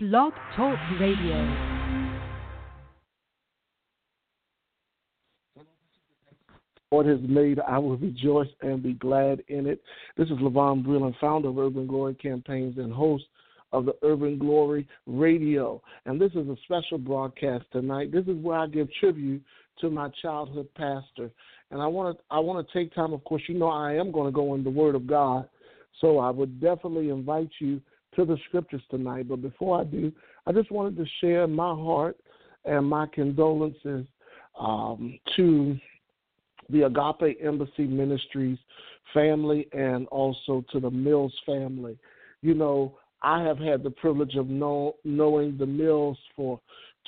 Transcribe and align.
Blog 0.00 0.32
Talk 0.54 0.78
Radio. 1.00 1.34
Lord 6.92 7.06
has 7.06 7.18
made, 7.22 7.58
I 7.58 7.78
will 7.78 7.96
rejoice 7.96 8.46
and 8.60 8.80
be 8.80 8.92
glad 8.92 9.42
in 9.48 9.66
it. 9.66 9.82
This 10.16 10.28
is 10.28 10.38
Levon 10.38 10.86
Breland, 10.86 11.18
founder 11.20 11.48
of 11.48 11.58
Urban 11.58 11.88
Glory 11.88 12.14
Campaigns 12.14 12.78
and 12.78 12.92
host 12.92 13.24
of 13.72 13.86
the 13.86 13.96
Urban 14.04 14.38
Glory 14.38 14.86
Radio. 15.08 15.82
And 16.06 16.20
this 16.20 16.30
is 16.30 16.46
a 16.46 16.54
special 16.62 16.98
broadcast 16.98 17.64
tonight. 17.72 18.12
This 18.12 18.26
is 18.28 18.36
where 18.36 18.58
I 18.58 18.68
give 18.68 18.86
tribute 19.00 19.42
to 19.80 19.90
my 19.90 20.10
childhood 20.22 20.68
pastor. 20.76 21.28
And 21.72 21.82
I 21.82 21.88
want 21.88 22.16
to 22.16 22.24
I 22.30 22.38
want 22.38 22.64
to 22.64 22.72
take 22.72 22.94
time, 22.94 23.12
of 23.12 23.24
course, 23.24 23.42
you 23.48 23.58
know 23.58 23.66
I 23.66 23.94
am 23.94 24.12
going 24.12 24.26
to 24.26 24.32
go 24.32 24.54
in 24.54 24.62
the 24.62 24.70
Word 24.70 24.94
of 24.94 25.08
God. 25.08 25.48
So 26.00 26.20
I 26.20 26.30
would 26.30 26.60
definitely 26.60 27.08
invite 27.08 27.50
you 27.58 27.80
to 28.18 28.24
the 28.24 28.36
scriptures 28.48 28.82
tonight. 28.90 29.28
But 29.28 29.42
before 29.42 29.80
I 29.80 29.84
do, 29.84 30.12
I 30.46 30.52
just 30.52 30.72
wanted 30.72 30.96
to 30.96 31.06
share 31.20 31.46
my 31.46 31.70
heart 31.70 32.16
and 32.64 32.84
my 32.84 33.06
condolences 33.06 34.06
um, 34.58 35.18
to 35.36 35.78
the 36.68 36.82
Agape 36.82 37.38
Embassy 37.42 37.86
Ministries 37.86 38.58
family 39.14 39.68
and 39.72 40.06
also 40.08 40.64
to 40.72 40.80
the 40.80 40.90
Mills 40.90 41.32
family. 41.46 41.96
You 42.42 42.54
know, 42.54 42.98
I 43.22 43.42
have 43.42 43.58
had 43.58 43.82
the 43.84 43.90
privilege 43.90 44.34
of 44.34 44.48
know, 44.48 44.96
knowing 45.04 45.56
the 45.56 45.66
Mills 45.66 46.18
for 46.34 46.60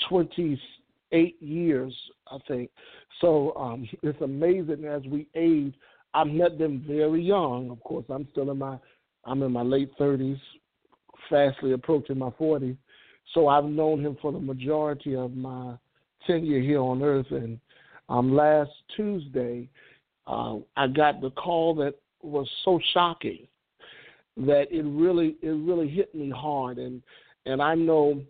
28 0.09 1.43
years, 1.43 1.95
I 2.31 2.39
think. 2.47 2.71
So 3.21 3.53
um, 3.57 3.89
it's 4.03 4.21
amazing 4.23 4.85
as 4.85 5.03
we 5.07 5.27
age. 5.35 5.75
I 6.15 6.23
met 6.23 6.57
them 6.57 6.85
very 6.87 7.23
young. 7.23 7.71
Of 7.71 7.83
course, 7.83 8.05
I'm 8.09 8.29
still 8.31 8.51
in 8.51 8.59
my 8.59 8.79
I'm 9.27 9.43
in 9.43 9.53
my 9.53 9.61
late 9.61 9.91
30s, 9.99 10.41
fastly 11.31 11.73
approaching 11.73 12.19
my 12.19 12.31
40s. 12.31 12.77
So 13.33 13.49
I've 13.49 13.65
known 13.65 14.05
him 14.05 14.17
for 14.21 14.33
the 14.33 14.41
majority 14.41 15.15
of 15.15 15.35
my 15.35 15.77
tenure 16.27 16.61
here 16.61 16.81
on 16.81 17.03
earth. 17.03 17.31
And 17.31 17.59
um, 18.09 18.35
last 18.35 18.71
Tuesday, 18.97 19.69
uh, 20.27 20.57
I 20.77 20.89
got 20.89 21.21
the 21.21 21.31
call 21.31 21.75
that 21.77 21.95
was 22.23 22.49
so 22.65 22.79
shocking 22.93 23.47
that 24.37 24.67
it 24.71 24.83
really 24.83 25.37
it 25.43 25.49
really 25.49 25.89
hit 25.89 26.15
me 26.15 26.31
hard. 26.31 26.79
And 26.79 27.03
and 27.47 27.63
I 27.63 27.75
know 27.75 28.23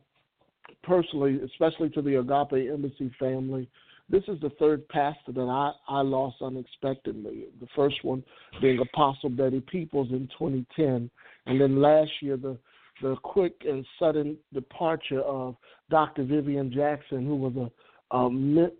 personally, 0.82 1.40
especially 1.44 1.90
to 1.90 2.02
the 2.02 2.16
Agape 2.16 2.70
Embassy 2.72 3.10
family, 3.18 3.68
this 4.08 4.22
is 4.28 4.40
the 4.40 4.50
third 4.58 4.86
pastor 4.88 5.32
that 5.32 5.40
I, 5.40 5.72
I 5.88 6.00
lost 6.02 6.36
unexpectedly. 6.42 7.46
The 7.60 7.68
first 7.76 7.96
one 8.02 8.24
being 8.60 8.80
Apostle 8.80 9.30
Betty 9.30 9.60
Peoples 9.60 10.08
in 10.10 10.28
2010, 10.38 11.10
and 11.46 11.60
then 11.60 11.80
last 11.80 12.10
year 12.20 12.36
the 12.36 12.58
the 13.00 13.16
quick 13.22 13.54
and 13.66 13.84
sudden 13.98 14.36
departure 14.52 15.20
of 15.20 15.56
Dr. 15.90 16.24
Vivian 16.24 16.72
Jackson, 16.72 17.26
who 17.26 17.36
was 17.36 17.54
a, 17.56 18.16
a 18.16 18.30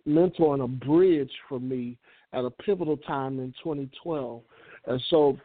mentor 0.06 0.54
and 0.54 0.62
a 0.62 0.68
bridge 0.68 1.32
for 1.48 1.60
me 1.60 1.96
at 2.32 2.44
a 2.44 2.50
pivotal 2.50 2.96
time 2.96 3.38
in 3.38 3.52
2012. 3.62 4.42
And 4.86 5.02
so, 5.10 5.38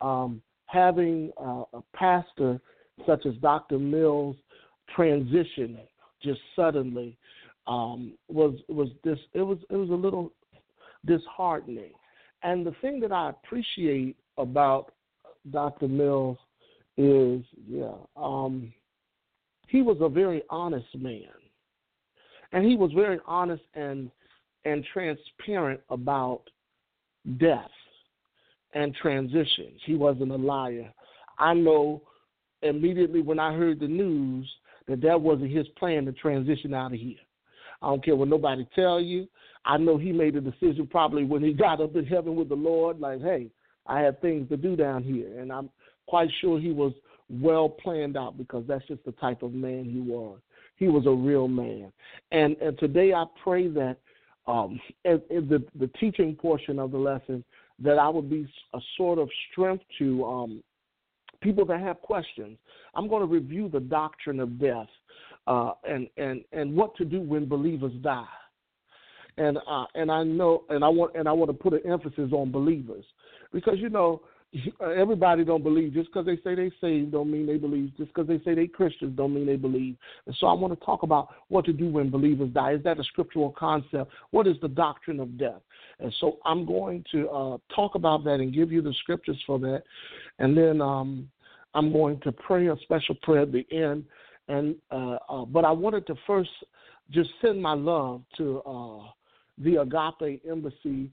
um, 0.00 0.42
having 0.66 1.30
a 1.38 1.64
pastor 1.94 2.60
such 3.06 3.26
as 3.26 3.34
Dr. 3.36 3.78
Mills 3.78 4.36
transition 4.94 5.78
just 6.22 6.40
suddenly 6.56 7.16
um, 7.66 8.14
was 8.28 8.54
was 8.68 8.88
this 9.04 9.18
it 9.34 9.42
was 9.42 9.58
it 9.70 9.76
was 9.76 9.90
a 9.90 9.94
little 9.94 10.32
disheartening. 11.06 11.92
And 12.42 12.66
the 12.66 12.74
thing 12.80 13.00
that 13.00 13.12
I 13.12 13.30
appreciate 13.30 14.16
about 14.38 14.92
Dr. 15.50 15.88
Mills 15.88 16.38
is 16.96 17.42
yeah, 17.66 17.92
um, 18.16 18.72
he 19.68 19.82
was 19.82 19.96
a 20.00 20.08
very 20.08 20.42
honest 20.50 20.86
man, 20.96 21.22
and 22.52 22.64
he 22.64 22.76
was 22.76 22.92
very 22.92 23.18
honest 23.26 23.62
and 23.74 24.10
and 24.64 24.84
transparent 24.92 25.80
about 25.90 26.42
death 27.38 27.70
and 28.74 28.94
transitions. 28.94 29.80
He 29.84 29.94
wasn't 29.94 30.32
a 30.32 30.36
liar. 30.36 30.92
I 31.38 31.54
know 31.54 32.02
immediately 32.62 33.22
when 33.22 33.38
I 33.38 33.54
heard 33.54 33.80
the 33.80 33.88
news 33.88 34.48
that 34.88 35.00
that 35.02 35.20
wasn't 35.20 35.50
his 35.50 35.66
plan 35.78 36.04
to 36.06 36.12
transition 36.12 36.74
out 36.74 36.92
of 36.92 36.98
here. 36.98 37.18
I 37.80 37.88
don't 37.88 38.04
care 38.04 38.16
what 38.16 38.28
nobody 38.28 38.66
tell 38.74 39.00
you. 39.00 39.28
I 39.64 39.76
know 39.76 39.96
he 39.96 40.12
made 40.12 40.36
a 40.36 40.40
decision 40.40 40.86
probably 40.88 41.24
when 41.24 41.42
he 41.42 41.52
got 41.52 41.80
up 41.80 41.96
in 41.96 42.06
heaven 42.06 42.36
with 42.36 42.48
the 42.48 42.54
Lord, 42.54 43.00
like, 43.00 43.20
hey, 43.20 43.48
I 43.86 44.00
have 44.00 44.20
things 44.20 44.48
to 44.48 44.56
do 44.56 44.76
down 44.76 45.02
here, 45.02 45.40
and 45.40 45.52
I'm 45.52 45.68
quite 46.12 46.28
sure 46.42 46.60
he 46.60 46.72
was 46.72 46.92
well 47.30 47.70
planned 47.70 48.18
out 48.18 48.36
because 48.36 48.64
that's 48.68 48.86
just 48.86 49.02
the 49.06 49.12
type 49.12 49.42
of 49.42 49.54
man 49.54 49.86
he 49.86 49.98
was. 49.98 50.40
He 50.76 50.88
was 50.88 51.06
a 51.06 51.10
real 51.10 51.48
man, 51.48 51.90
and 52.32 52.54
and 52.60 52.78
today 52.78 53.14
I 53.14 53.24
pray 53.42 53.68
that 53.68 53.96
um, 54.46 54.78
the 55.04 55.64
the 55.80 55.86
teaching 55.98 56.36
portion 56.36 56.78
of 56.78 56.90
the 56.90 56.98
lesson 56.98 57.42
that 57.78 57.98
I 57.98 58.10
would 58.10 58.28
be 58.28 58.46
a 58.74 58.78
sort 58.98 59.18
of 59.18 59.30
strength 59.50 59.84
to 60.00 60.22
um, 60.26 60.62
people 61.40 61.64
that 61.64 61.80
have 61.80 62.02
questions. 62.02 62.58
I'm 62.94 63.08
going 63.08 63.26
to 63.26 63.34
review 63.34 63.70
the 63.70 63.80
doctrine 63.80 64.38
of 64.38 64.60
death 64.60 64.90
uh, 65.46 65.72
and 65.88 66.08
and 66.18 66.44
and 66.52 66.76
what 66.76 66.94
to 66.96 67.06
do 67.06 67.20
when 67.22 67.48
believers 67.48 67.94
die. 68.02 68.36
And 69.38 69.56
uh, 69.66 69.86
and 69.94 70.12
I 70.12 70.24
know 70.24 70.64
and 70.68 70.84
I 70.84 70.88
want 70.88 71.16
and 71.16 71.26
I 71.26 71.32
want 71.32 71.48
to 71.48 71.54
put 71.54 71.72
an 71.72 71.90
emphasis 71.90 72.32
on 72.32 72.52
believers 72.52 73.06
because 73.50 73.78
you 73.78 73.88
know 73.88 74.20
everybody 74.96 75.44
don't 75.44 75.62
believe 75.62 75.94
just 75.94 76.12
because 76.12 76.26
they 76.26 76.36
say 76.44 76.54
they 76.54 76.70
saved 76.80 77.12
don't 77.12 77.30
mean 77.30 77.46
they 77.46 77.56
believe 77.56 77.90
just 77.96 78.12
because 78.12 78.28
they 78.28 78.38
say 78.44 78.54
they 78.54 78.66
Christians 78.66 79.16
don't 79.16 79.34
mean 79.34 79.46
they 79.46 79.56
believe. 79.56 79.96
And 80.26 80.36
so 80.38 80.46
I 80.46 80.52
want 80.52 80.78
to 80.78 80.84
talk 80.84 81.02
about 81.02 81.28
what 81.48 81.64
to 81.66 81.72
do 81.72 81.88
when 81.88 82.10
believers 82.10 82.50
die. 82.50 82.72
Is 82.72 82.82
that 82.84 83.00
a 83.00 83.04
scriptural 83.04 83.54
concept? 83.58 84.10
What 84.30 84.46
is 84.46 84.56
the 84.60 84.68
doctrine 84.68 85.20
of 85.20 85.38
death? 85.38 85.62
And 86.00 86.12
so 86.20 86.38
I'm 86.44 86.66
going 86.66 87.04
to 87.12 87.28
uh, 87.30 87.58
talk 87.74 87.94
about 87.94 88.24
that 88.24 88.34
and 88.34 88.52
give 88.52 88.70
you 88.72 88.82
the 88.82 88.94
scriptures 89.00 89.40
for 89.46 89.58
that, 89.60 89.84
and 90.38 90.56
then 90.56 90.80
um, 90.80 91.30
I'm 91.74 91.92
going 91.92 92.20
to 92.20 92.32
pray 92.32 92.66
a 92.68 92.76
special 92.82 93.14
prayer 93.22 93.42
at 93.42 93.52
the 93.52 93.66
end 93.70 94.04
and 94.48 94.74
uh, 94.90 95.16
uh, 95.28 95.44
but 95.44 95.64
I 95.64 95.70
wanted 95.70 96.06
to 96.08 96.14
first 96.26 96.50
just 97.10 97.30
send 97.40 97.62
my 97.62 97.74
love 97.74 98.22
to 98.38 98.60
uh, 98.60 99.08
the 99.58 99.76
Agape 99.76 100.42
Embassy 100.48 101.10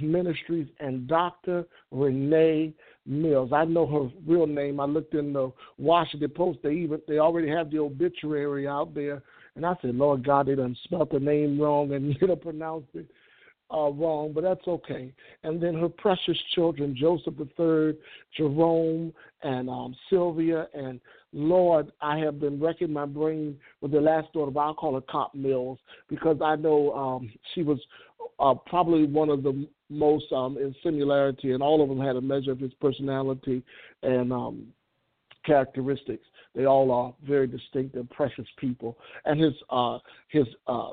Ministries 0.00 0.68
and 0.80 1.06
Dr. 1.06 1.64
Renee 1.90 2.74
Mills. 3.06 3.52
I 3.52 3.64
know 3.64 3.86
her 3.86 4.10
real 4.26 4.46
name. 4.46 4.80
I 4.80 4.84
looked 4.84 5.14
in 5.14 5.32
the 5.32 5.52
Washington 5.78 6.30
Post. 6.30 6.60
They 6.62 6.72
even 6.72 7.00
they 7.08 7.18
already 7.18 7.48
have 7.48 7.70
the 7.70 7.78
obituary 7.78 8.68
out 8.68 8.94
there, 8.94 9.22
and 9.56 9.64
I 9.64 9.74
said, 9.80 9.94
Lord 9.94 10.24
God, 10.24 10.46
they 10.46 10.54
done 10.54 10.76
spelled 10.84 11.10
the 11.10 11.20
name 11.20 11.60
wrong 11.60 11.92
and 11.92 12.16
you 12.20 12.26
know 12.26 12.36
pronounced 12.36 12.88
it 12.94 13.06
uh, 13.70 13.90
wrong, 13.90 14.32
but 14.34 14.42
that's 14.42 14.66
okay. 14.66 15.12
And 15.42 15.62
then 15.62 15.74
her 15.74 15.88
precious 15.88 16.38
children, 16.54 16.96
Joseph 16.98 17.34
III, 17.38 17.98
Jerome, 18.36 19.12
and 19.42 19.68
um, 19.68 19.94
Sylvia, 20.08 20.68
and 20.74 21.00
Lord, 21.32 21.92
I 22.00 22.18
have 22.18 22.40
been 22.40 22.58
wrecking 22.58 22.92
my 22.92 23.04
brain 23.04 23.58
with 23.82 23.92
the 23.92 24.00
last 24.00 24.32
daughter, 24.32 24.58
I'll 24.58 24.74
call 24.74 24.94
her 24.94 25.02
Cop 25.02 25.34
Mills 25.34 25.78
because 26.08 26.38
I 26.42 26.56
know 26.56 26.92
um, 26.94 27.30
she 27.54 27.62
was 27.62 27.78
uh, 28.38 28.54
probably 28.54 29.04
one 29.06 29.28
of 29.28 29.42
the 29.42 29.66
most 29.90 30.30
um, 30.32 30.58
in 30.58 30.74
similarity, 30.82 31.52
and 31.52 31.62
all 31.62 31.82
of 31.82 31.88
them 31.88 32.00
had 32.00 32.16
a 32.16 32.20
measure 32.20 32.52
of 32.52 32.60
his 32.60 32.72
personality 32.74 33.62
and 34.02 34.32
um, 34.32 34.66
characteristics. 35.44 36.24
They 36.54 36.66
all 36.66 36.90
are 36.90 37.14
very 37.26 37.46
distinct 37.46 37.94
and 37.94 38.08
precious 38.10 38.46
people. 38.58 38.98
And 39.24 39.40
his 39.40 39.54
uh, 39.70 39.98
his 40.28 40.46
uh, 40.66 40.90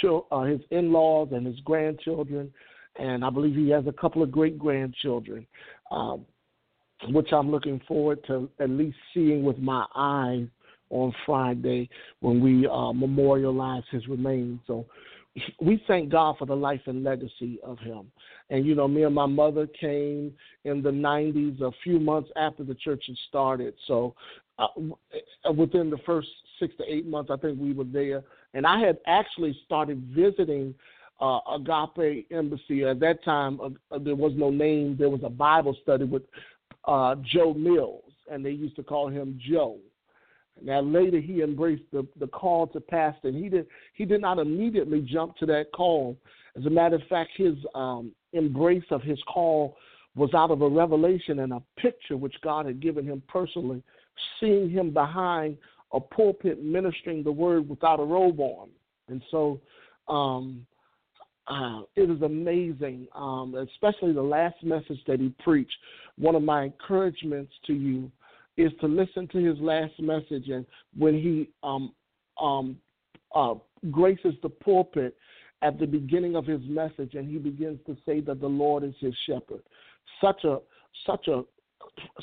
chil- 0.00 0.26
uh, 0.30 0.42
his 0.42 0.60
in-laws 0.70 1.28
and 1.32 1.46
his 1.46 1.58
grandchildren, 1.60 2.52
and 2.98 3.24
I 3.24 3.30
believe 3.30 3.54
he 3.54 3.70
has 3.70 3.86
a 3.86 3.92
couple 3.92 4.22
of 4.22 4.30
great 4.30 4.58
grandchildren, 4.58 5.46
um, 5.90 6.26
which 7.08 7.32
I'm 7.32 7.50
looking 7.50 7.80
forward 7.86 8.20
to 8.26 8.48
at 8.60 8.70
least 8.70 8.96
seeing 9.14 9.42
with 9.44 9.58
my 9.58 9.86
eyes 9.94 10.46
on 10.90 11.12
Friday 11.24 11.88
when 12.20 12.40
we 12.40 12.66
uh, 12.68 12.92
memorialize 12.92 13.82
his 13.90 14.06
remains. 14.08 14.60
So 14.66 14.86
we 15.60 15.82
thank 15.86 16.10
God 16.10 16.36
for 16.38 16.46
the 16.46 16.56
life 16.56 16.80
and 16.86 17.04
legacy 17.04 17.58
of 17.62 17.78
him. 17.78 18.10
And 18.50 18.64
you 18.64 18.74
know, 18.74 18.88
me 18.88 19.04
and 19.04 19.14
my 19.14 19.26
mother 19.26 19.66
came 19.66 20.32
in 20.64 20.82
the 20.82 20.90
90s, 20.90 21.60
a 21.60 21.70
few 21.82 21.98
months 21.98 22.30
after 22.36 22.64
the 22.64 22.74
church 22.74 23.04
had 23.06 23.16
started. 23.28 23.74
So 23.86 24.14
uh, 24.58 24.68
within 25.52 25.90
the 25.90 25.98
first 26.06 26.28
six 26.58 26.74
to 26.78 26.84
eight 26.88 27.06
months, 27.06 27.30
I 27.30 27.36
think 27.36 27.60
we 27.60 27.72
were 27.72 27.84
there. 27.84 28.22
And 28.54 28.66
I 28.66 28.80
had 28.80 28.98
actually 29.06 29.58
started 29.64 30.02
visiting 30.14 30.74
uh, 31.20 31.40
Agape 31.54 32.26
Embassy. 32.30 32.84
At 32.84 33.00
that 33.00 33.24
time, 33.24 33.60
uh, 33.60 33.98
there 33.98 34.14
was 34.14 34.32
no 34.36 34.50
name. 34.50 34.96
There 34.98 35.10
was 35.10 35.20
a 35.24 35.30
Bible 35.30 35.76
study 35.82 36.04
with 36.04 36.22
uh, 36.86 37.16
Joe 37.22 37.52
Mills, 37.54 38.12
and 38.30 38.44
they 38.44 38.50
used 38.50 38.76
to 38.76 38.82
call 38.82 39.08
him 39.08 39.38
Joe. 39.50 39.78
Now 40.62 40.80
later 40.80 41.20
he 41.20 41.42
embraced 41.42 41.84
the, 41.92 42.06
the 42.18 42.26
call 42.26 42.66
to 42.68 42.80
pastor, 42.80 43.28
and 43.28 43.36
he 43.36 43.48
did 43.48 43.66
he 43.94 44.04
did 44.04 44.20
not 44.20 44.38
immediately 44.38 45.00
jump 45.00 45.36
to 45.36 45.46
that 45.46 45.66
call. 45.74 46.16
As 46.56 46.64
a 46.64 46.70
matter 46.70 46.96
of 46.96 47.02
fact, 47.08 47.30
his 47.36 47.54
um, 47.74 48.12
embrace 48.32 48.84
of 48.90 49.02
his 49.02 49.18
call 49.32 49.76
was 50.14 50.30
out 50.34 50.50
of 50.50 50.62
a 50.62 50.68
revelation 50.68 51.40
and 51.40 51.52
a 51.52 51.62
picture 51.78 52.16
which 52.16 52.34
God 52.42 52.64
had 52.64 52.80
given 52.80 53.04
him 53.04 53.22
personally, 53.28 53.82
seeing 54.40 54.70
him 54.70 54.92
behind 54.92 55.58
a 55.92 56.00
pulpit 56.00 56.62
ministering 56.62 57.22
the 57.22 57.30
word 57.30 57.68
without 57.68 58.00
a 58.00 58.04
robe 58.04 58.40
on. 58.40 58.68
And 59.08 59.22
so 59.30 59.60
um, 60.08 60.66
uh, 61.48 61.82
it 61.94 62.10
is 62.10 62.22
amazing, 62.22 63.06
um, 63.14 63.54
especially 63.54 64.12
the 64.12 64.22
last 64.22 64.56
message 64.62 64.98
that 65.06 65.20
he 65.20 65.32
preached. 65.44 65.76
One 66.16 66.34
of 66.34 66.42
my 66.42 66.64
encouragements 66.64 67.52
to 67.66 67.74
you 67.74 68.10
is 68.56 68.72
to 68.80 68.86
listen 68.86 69.28
to 69.28 69.38
his 69.38 69.58
last 69.58 69.92
message, 70.00 70.48
and 70.48 70.64
when 70.96 71.14
he 71.14 71.50
um, 71.62 71.92
um, 72.40 72.76
uh, 73.34 73.54
graces 73.90 74.34
the 74.42 74.48
pulpit 74.48 75.16
at 75.62 75.78
the 75.78 75.86
beginning 75.86 76.36
of 76.36 76.46
his 76.46 76.60
message, 76.64 77.14
and 77.14 77.28
he 77.28 77.38
begins 77.38 77.78
to 77.86 77.96
say 78.06 78.20
that 78.20 78.40
the 78.40 78.46
Lord 78.46 78.84
is 78.84 78.94
his 79.00 79.14
shepherd. 79.26 79.62
Such 80.20 80.44
a 80.44 80.58
such 81.06 81.28
a 81.28 81.42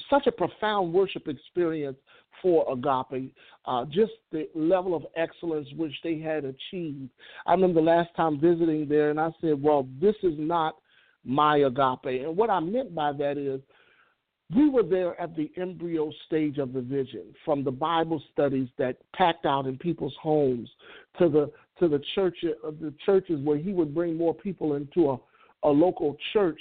such 0.10 0.28
a 0.28 0.32
profound 0.32 0.94
worship 0.94 1.28
experience 1.28 1.98
for 2.42 2.66
Agape, 2.72 3.34
uh, 3.66 3.86
just 3.86 4.12
the 4.32 4.50
level 4.54 4.96
of 4.96 5.06
excellence 5.16 5.68
which 5.78 5.94
they 6.04 6.20
had 6.20 6.46
achieved. 6.46 7.10
I 7.46 7.54
remember 7.54 7.80
the 7.80 7.86
last 7.86 8.10
time 8.16 8.40
visiting 8.40 8.88
there, 8.88 9.10
and 9.10 9.20
I 9.20 9.30
said, 9.40 9.62
Well, 9.62 9.88
this 10.02 10.16
is 10.24 10.34
not 10.38 10.76
my 11.24 11.58
Agape. 11.58 12.26
And 12.26 12.36
what 12.36 12.50
I 12.50 12.60
meant 12.60 12.94
by 12.94 13.14
that 13.14 13.38
is, 13.38 13.62
we 14.56 14.70
were 14.70 14.84
there 14.84 15.20
at 15.20 15.36
the 15.36 15.52
embryo 15.58 16.12
stage 16.26 16.58
of 16.58 16.74
the 16.74 16.82
vision, 16.82 17.34
from 17.46 17.64
the 17.64 17.72
Bible 17.72 18.22
studies 18.32 18.68
that 18.78 18.98
packed 19.14 19.46
out 19.46 19.66
in 19.66 19.78
people's 19.78 20.16
homes 20.22 20.70
to 21.20 21.30
the 21.30 21.52
to 21.80 21.88
the 21.88 22.02
church 22.14 22.38
uh, 22.44 22.72
the 22.82 22.94
churches 23.06 23.40
where 23.44 23.58
he 23.58 23.74
would 23.74 23.94
bring 23.94 24.16
more 24.16 24.34
people 24.34 24.76
into 24.76 25.12
a, 25.12 25.20
a 25.64 25.70
local 25.70 26.16
church 26.34 26.60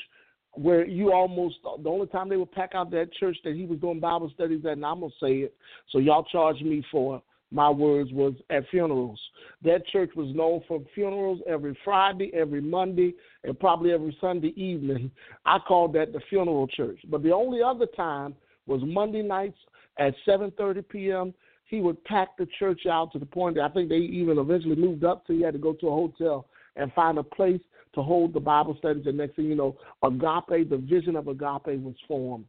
where 0.55 0.87
you 0.87 1.13
almost 1.13 1.57
the 1.83 1.89
only 1.89 2.07
time 2.07 2.29
they 2.29 2.37
would 2.37 2.53
pack 2.53 2.71
out 2.75 2.91
that 2.91 3.13
church 3.15 3.37
that 3.45 3.55
he 3.55 3.65
was 3.65 3.79
doing 3.79 4.01
Bible 4.01 4.31
studies 4.35 4.65
at, 4.65 4.73
and 4.73 4.87
I'm 4.87 5.01
gonna 5.01 5.13
say 5.21 5.39
it, 5.39 5.55
so 5.91 5.99
y'all 5.99 6.25
charge 6.25 6.61
me 6.61 6.85
for 6.91 7.23
my 7.53 7.69
words 7.69 8.11
was 8.13 8.35
at 8.51 8.69
funerals. 8.71 9.21
That 9.63 9.87
church 9.87 10.11
was 10.17 10.35
known 10.35 10.63
for 10.67 10.83
funerals 10.95 11.41
every 11.47 11.79
Friday, 11.85 12.33
every 12.35 12.61
Monday, 12.61 13.15
and 13.45 13.59
probably 13.59 13.93
every 13.93 14.17
Sunday 14.21 14.53
evening. 14.57 15.11
I 15.45 15.59
called 15.59 15.93
that 15.95 16.13
the 16.13 16.21
funeral 16.29 16.67
church. 16.67 16.99
But 17.09 17.23
the 17.23 17.33
only 17.33 17.63
other 17.63 17.87
time 17.87 18.35
was 18.67 18.81
Monday 18.85 19.23
nights 19.23 19.59
at 19.99 20.15
7:30 20.27 20.89
p.m. 20.89 21.35
He 21.67 21.81
would 21.81 22.03
pack 22.05 22.37
the 22.37 22.47
church 22.59 22.87
out 22.87 23.13
to 23.13 23.19
the 23.19 23.27
point 23.27 23.57
that 23.57 23.65
I 23.65 23.69
think 23.69 23.89
they 23.89 23.97
even 23.97 24.39
eventually 24.39 24.77
moved 24.77 25.05
up 25.05 25.25
so 25.27 25.33
he 25.33 25.43
had 25.43 25.55
to 25.55 25.59
go 25.59 25.73
to 25.75 25.89
a 25.89 25.91
hotel 25.91 26.47
and 26.77 26.93
find 26.93 27.19
a 27.19 27.23
place 27.23 27.61
to 27.95 28.03
hold 28.03 28.33
the 28.33 28.41
Bible 28.41 28.77
studies. 28.79 29.07
And 29.07 29.19
next 29.19 29.37
thing 29.37 29.47
you 29.47 29.55
know, 29.55 29.77
agape, 30.03 30.69
the 30.71 30.79
vision 30.79 31.17
of 31.17 31.29
agape 31.29 31.81
was 31.81 31.95
formed. 32.09 32.47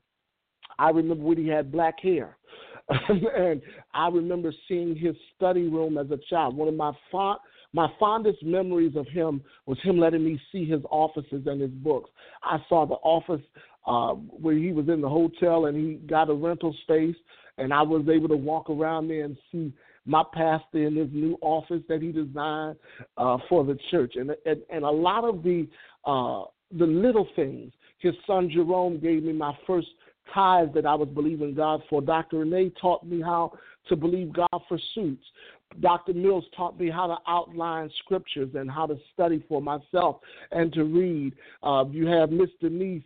I 0.80 0.90
remember 0.90 1.24
when 1.24 1.38
he 1.38 1.48
had 1.48 1.72
black 1.72 2.00
hair. 2.00 2.38
and 2.90 3.62
I 3.94 4.08
remember 4.10 4.54
seeing 4.68 4.96
his 4.96 5.16
study 5.36 5.68
room 5.68 5.98
as 5.98 6.12
a 6.12 6.20
child. 6.30 6.56
One 6.56 6.68
of 6.68 6.76
my 6.76 6.92
fond, 7.12 7.40
my 7.72 7.88
fondest 8.00 8.44
memories 8.44 8.96
of 8.96 9.08
him 9.08 9.42
was 9.66 9.78
him 9.84 9.98
letting 9.98 10.24
me 10.24 10.40
see 10.52 10.66
his 10.66 10.82
offices 10.90 11.44
and 11.46 11.62
his 11.62 11.72
books. 11.72 12.10
I 12.44 12.58
saw 12.68 12.86
the 12.86 12.96
office 12.96 13.42
uh, 13.88 14.14
where 14.14 14.56
he 14.56 14.72
was 14.72 14.90
in 14.90 15.02
the 15.02 15.10
hotel 15.10 15.66
and 15.66 15.78
he 15.78 15.96
got 16.08 16.30
a 16.30 16.34
rental 16.34 16.76
space, 16.84 17.16
and 17.58 17.74
I 17.74 17.82
was 17.82 18.08
able 18.10 18.30
to 18.30 18.36
walk 18.36 18.70
around 18.70 19.08
there 19.08 19.26
and 19.26 19.38
see 19.52 19.74
my 20.06 20.24
pastor 20.34 20.86
in 20.86 20.96
his 20.96 21.10
new 21.12 21.38
office 21.42 21.82
that 21.88 22.02
he 22.02 22.12
designed 22.12 22.78
uh, 23.18 23.38
for 23.48 23.64
the 23.64 23.78
church, 23.90 24.16
and, 24.16 24.32
and 24.46 24.62
and 24.70 24.84
a 24.84 24.90
lot 24.90 25.24
of 25.24 25.44
the 25.44 25.68
uh, 26.06 26.44
the 26.78 26.86
little 26.86 27.28
things. 27.36 27.72
His 28.00 28.14
son 28.28 28.50
Jerome 28.54 29.00
gave 29.00 29.24
me 29.24 29.32
my 29.32 29.58
first 29.66 29.88
tithes 30.34 30.74
that 30.74 30.86
I 30.86 30.96
was 30.96 31.10
believing 31.10 31.54
God 31.54 31.82
for. 31.90 32.02
Dr. 32.02 32.40
Renee 32.40 32.72
taught 32.82 33.06
me 33.06 33.22
how 33.22 33.54
to 33.90 33.96
believe 33.96 34.34
God 34.34 34.62
for 34.68 34.80
suits. 34.94 35.24
Dr. 35.80 36.14
Mills 36.14 36.46
taught 36.56 36.80
me 36.80 36.90
how 36.90 37.08
to 37.08 37.18
outline 37.28 37.90
scriptures 38.04 38.50
and 38.54 38.70
how 38.70 38.86
to 38.86 38.98
study 39.14 39.44
for 39.50 39.62
myself 39.62 40.18
and 40.52 40.72
to 40.74 40.84
read. 40.84 41.34
Uh, 41.64 41.86
you 41.90 42.06
have 42.08 42.32
Miss 42.32 42.50
Denise 42.62 43.04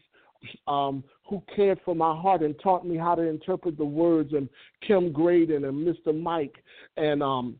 um, 0.68 1.04
who 1.28 1.42
cared 1.56 1.80
for 1.84 1.96
my 1.96 2.16
heart 2.16 2.42
and 2.42 2.56
taught 2.62 2.86
me 2.86 2.98
how 2.98 3.16
to 3.16 3.22
interpret 3.22 3.78
the 3.78 3.86
words, 3.86 4.34
and 4.34 4.50
Kim 4.86 5.12
Graydon 5.12 5.66
and 5.66 5.88
Mr. 5.88 6.18
Mike 6.18 6.56
and 6.96 7.24
um, 7.24 7.60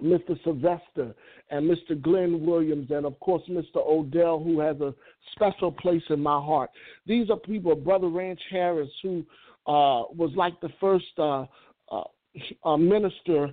Mr. 0.00 0.42
Sylvester 0.44 1.14
and 1.52 1.70
Mr. 1.70 2.00
Glenn 2.00 2.44
Williams, 2.44 2.90
and 2.90 3.06
of 3.06 3.18
course 3.20 3.42
Mr. 3.48 3.76
Odell, 3.76 4.42
who 4.42 4.58
has 4.58 4.80
a 4.80 4.94
special 5.32 5.70
place 5.70 6.02
in 6.08 6.18
my 6.18 6.40
heart. 6.40 6.70
These 7.06 7.30
are 7.30 7.36
people, 7.36 7.76
Brother 7.76 8.08
Ranch 8.08 8.40
Harris, 8.50 8.88
who 9.02 9.18
uh, 9.66 10.08
was 10.16 10.32
like 10.34 10.60
the 10.60 10.70
first 10.80 11.04
uh, 11.18 11.44
uh, 11.90 12.04
uh 12.64 12.76
minister 12.76 13.50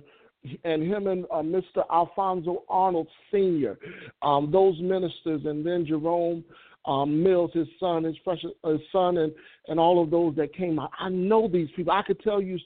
and 0.64 0.82
him 0.82 1.06
and 1.06 1.26
uh, 1.30 1.42
Mr. 1.42 1.84
Alfonso 1.92 2.64
Arnold 2.70 3.08
Sr., 3.30 3.78
um, 4.22 4.50
those 4.50 4.80
ministers, 4.80 5.42
and 5.44 5.64
then 5.64 5.84
Jerome 5.86 6.42
um, 6.86 7.22
Mills, 7.22 7.50
his 7.52 7.68
son, 7.78 8.04
his, 8.04 8.16
his 8.24 8.80
son, 8.90 9.18
and, 9.18 9.32
and 9.68 9.78
all 9.78 10.02
of 10.02 10.10
those 10.10 10.34
that 10.36 10.54
came 10.54 10.78
out. 10.78 10.90
I 10.98 11.10
know 11.10 11.46
these 11.46 11.68
people. 11.76 11.92
I 11.92 12.00
could 12.00 12.20
tell 12.20 12.40
you 12.40 12.58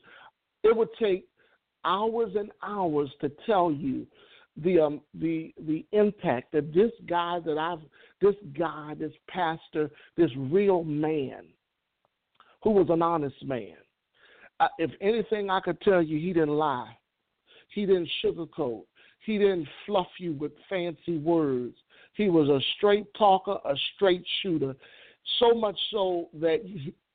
it 0.63 0.77
would 0.77 0.91
take 1.01 1.27
hours 1.85 2.31
and 2.37 2.53
hours 2.63 3.11
to 3.21 3.31
tell 3.45 3.73
you 3.73 4.07
the 4.63 4.79
um, 4.79 5.01
the 5.15 5.53
the 5.67 5.85
impact 5.93 6.53
that 6.53 6.73
this 6.73 6.93
guy 7.09 7.41
that 7.45 7.59
I've 7.59 7.81
this 8.21 8.35
guy, 8.59 8.95
this 8.99 9.13
pastor, 9.29 9.91
this 10.17 10.31
real 10.37 10.85
man, 10.85 11.45
who 12.63 12.71
was 12.71 12.87
an 12.91 13.03
honest 13.03 13.45
man. 13.45 13.77
Uh, 14.61 14.69
if 14.79 14.91
anything, 15.01 15.51
I 15.51 15.61
could 15.61 15.81
tell 15.81 16.03
you, 16.03 16.19
he 16.19 16.33
didn't 16.33 16.57
lie. 16.57 16.97
He 17.75 17.87
didn't 17.87 18.09
sugarcoat. 18.25 18.85
He 19.27 19.39
didn't 19.39 19.67
fluff 19.87 20.07
you 20.19 20.33
with 20.35 20.53
fancy 20.69 21.19
words. 21.19 21.75
He 22.15 22.29
was 22.29 22.49
a 22.49 22.61
straight 22.77 23.07
talker, 23.15 23.59
a 23.65 23.75
straight 23.95 24.25
shooter. 24.43 24.77
So 25.41 25.55
much 25.55 25.79
so 25.91 26.29
that 26.35 26.61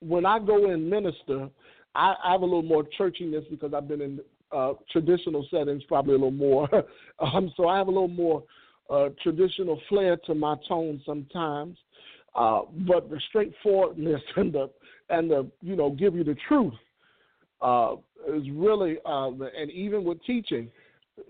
when 0.02 0.26
I 0.26 0.40
go 0.40 0.72
and 0.72 0.90
minister, 0.90 1.50
I, 1.96 2.16
I 2.24 2.32
have 2.32 2.42
a 2.42 2.46
little 2.46 2.64
more 2.64 2.86
churchiness 3.00 3.50
because 3.50 3.74
I've 3.74 3.88
been 3.88 4.02
in 4.02 4.20
uh, 4.52 4.74
traditional 4.92 5.46
settings 5.52 5.84
probably 5.88 6.14
a 6.14 6.18
little 6.18 6.32
more. 6.32 6.68
um, 7.20 7.52
so 7.56 7.68
I 7.68 7.78
have 7.78 7.88
a 7.88 7.92
little 7.92 8.08
more 8.08 8.44
uh, 8.90 9.10
traditional 9.22 9.80
flair 9.88 10.18
to 10.26 10.36
my 10.36 10.56
tone 10.68 11.02
sometimes. 11.06 11.78
Uh, 12.36 12.62
but 12.88 13.10
the 13.10 13.20
straightforwardness 13.30 14.22
and 14.36 14.54
the 14.54 14.70
and 15.10 15.30
the 15.30 15.50
you 15.62 15.76
know 15.76 15.90
give 15.90 16.16
you 16.16 16.24
the 16.24 16.36
truth 16.48 16.74
uh, 17.62 17.96
is 18.34 18.44
really 18.52 18.98
uh, 19.06 19.30
and 19.30 19.72
even 19.72 20.04
with 20.04 20.24
teaching, 20.26 20.70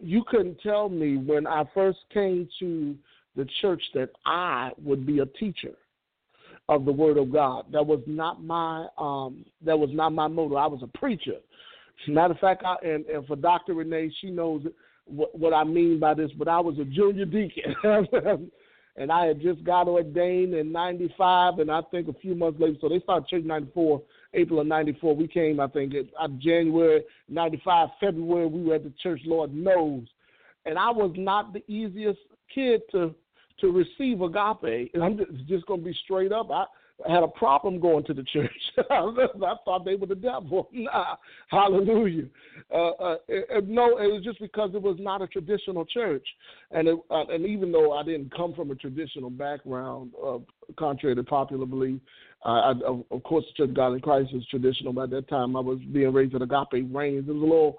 you 0.02 0.24
couldn't 0.28 0.60
tell 0.62 0.90
me 0.90 1.18
when 1.18 1.48
I 1.48 1.64
first 1.74 2.00
came 2.14 2.48
to 2.60 2.96
the 3.36 3.48
church 3.62 3.82
that 3.94 4.10
I 4.26 4.72
would 4.84 5.06
be 5.06 5.20
a 5.20 5.26
teacher 5.26 5.76
of 6.68 6.86
the 6.86 6.92
Word 6.92 7.18
of 7.18 7.32
God. 7.32 7.66
That 7.72 7.86
was 7.86 8.02
not 8.06 8.44
my 8.44 8.88
um, 8.98 9.46
that 9.66 9.78
was 9.78 9.90
not 9.94 10.12
my 10.12 10.28
motto. 10.28 10.56
I 10.56 10.68
was 10.68 10.82
a 10.84 10.98
preacher. 10.98 11.38
Matter 12.08 12.34
of 12.34 12.40
fact, 12.40 12.64
I, 12.66 12.76
and, 12.86 13.06
and 13.06 13.26
for 13.28 13.36
Dr. 13.36 13.74
Renee, 13.74 14.12
she 14.22 14.30
knows 14.30 14.64
what, 15.06 15.38
what 15.38 15.54
I 15.54 15.64
mean 15.64 16.00
by 16.00 16.14
this. 16.14 16.32
But 16.38 16.48
I 16.48 16.60
was 16.60 16.78
a 16.80 16.86
junior 16.86 17.26
deacon, 17.26 17.76
and 18.96 19.12
I 19.12 19.26
had 19.26 19.42
just 19.42 19.64
got 19.64 19.88
ordained 19.88 20.54
in 20.54 20.72
'95, 20.72 21.60
and 21.60 21.72
I 21.72 21.82
think 21.92 22.08
a 22.08 22.14
few 22.14 22.36
months 22.36 22.60
later. 22.60 22.78
So 22.82 22.90
they 22.90 23.00
started 23.00 23.28
church 23.28 23.44
'94, 23.44 24.02
April 24.34 24.62
of 24.62 24.68
'94. 24.68 25.16
We 25.16 25.28
came, 25.28 25.60
I 25.60 25.68
think, 25.68 25.94
in 25.94 26.10
uh, 26.20 26.28
January 26.40 27.04
'95, 27.28 27.90
February. 28.00 28.48
We 28.48 28.64
were 28.64 28.76
at 28.76 28.84
the 28.84 28.94
church. 29.02 29.22
Lord 29.26 29.54
knows, 29.54 30.04
and 30.66 30.78
I 30.78 30.90
was 30.90 31.14
not 31.18 31.54
the 31.54 31.64
easiest 31.72 32.20
kid 32.54 32.82
to 32.92 33.14
to 33.62 33.72
receive 33.72 34.22
agape. 34.22 34.92
And 34.94 35.04
I'm 35.04 35.18
just, 35.18 35.32
just 35.48 35.66
going 35.66 35.82
to 35.82 35.86
be 35.86 35.98
straight 36.06 36.32
up. 36.32 36.50
I 36.52 36.66
had 37.08 37.24
a 37.24 37.28
problem 37.28 37.80
going 37.80 38.04
to 38.06 38.14
the 38.14 38.24
church. 38.24 38.52
I 38.90 39.56
thought 39.66 39.86
they 39.86 39.96
were 39.96 40.08
the 40.08 40.16
devil. 40.16 40.70
Nah, 40.80 41.16
hallelujah. 41.50 42.26
Uh, 42.74 42.90
uh, 42.90 43.16
no, 43.66 43.98
it 43.98 44.12
was 44.12 44.22
just 44.24 44.40
because 44.40 44.72
it 44.74 44.82
was 44.82 44.96
not 45.00 45.22
a 45.22 45.28
traditional 45.28 45.86
church, 45.86 46.26
and 46.72 46.88
it, 46.88 46.98
uh, 47.12 47.26
and 47.28 47.46
even 47.46 47.72
though 47.72 47.92
I 47.92 48.04
didn't 48.04 48.34
come 48.36 48.54
from 48.54 48.72
a 48.72 48.76
traditional 48.76 49.30
background, 49.30 50.14
contrary 50.78 51.16
to 51.16 51.24
popular 51.24 51.66
belief, 51.66 52.00
I, 52.44 52.74
of, 52.86 53.04
of 53.12 53.24
course, 53.24 53.44
the 53.48 53.64
Church 53.64 53.70
of 53.70 53.76
God 53.76 53.94
in 53.94 54.00
Christ 54.00 54.30
is 54.34 54.46
traditional. 54.48 54.94
By 54.94 55.08
that 55.08 55.28
time, 55.28 55.56
I 55.58 55.60
was 55.60 55.80
being 55.92 56.14
raised 56.14 56.36
at 56.36 56.42
Agape 56.42 56.88
Reigns. 56.94 57.28
It 57.28 57.34
was 57.34 57.42
a 57.42 57.46
little 57.46 57.78